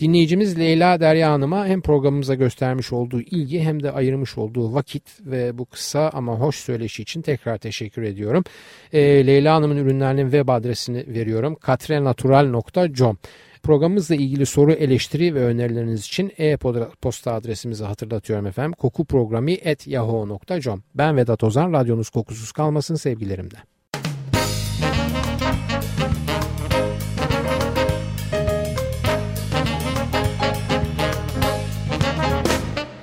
Dinleyicimiz 0.00 0.58
Leyla 0.58 1.00
Derya 1.00 1.32
Hanım'a 1.32 1.66
hem 1.66 1.80
programımıza 1.80 2.34
göstermiş 2.34 2.92
olduğu 2.92 3.20
ilgi 3.20 3.60
hem 3.60 3.82
de 3.82 3.92
ayırmış 3.92 4.38
olduğu 4.38 4.74
vakit 4.74 5.02
ve 5.20 5.58
bu 5.58 5.64
kısa 5.64 6.10
ama 6.14 6.40
hoş 6.40 6.56
söyleşi 6.56 7.02
için 7.02 7.22
tekrar 7.22 7.58
teşekkür 7.58 8.02
ediyorum. 8.02 8.44
Ee, 8.92 9.26
Leyla 9.26 9.54
Hanım'ın 9.54 9.76
ürünlerinin 9.76 10.24
web 10.24 10.48
adresini 10.48 11.04
veriyorum. 11.06 11.54
katrenatural.com 11.54 13.18
Programımızla 13.62 14.14
ilgili 14.14 14.46
soru, 14.46 14.72
eleştiri 14.72 15.34
ve 15.34 15.44
önerileriniz 15.44 16.04
için 16.04 16.32
e-posta 16.38 17.32
adresimizi 17.32 17.84
hatırlatıyorum 17.84 18.46
efendim. 18.46 18.72
kokuprogrami.yahoo.com 18.72 20.82
Ben 20.94 21.16
Vedat 21.16 21.44
Ozan, 21.44 21.72
radyonuz 21.72 22.10
kokusuz 22.10 22.52
kalmasın 22.52 22.94
sevgilerimle. 22.94 23.56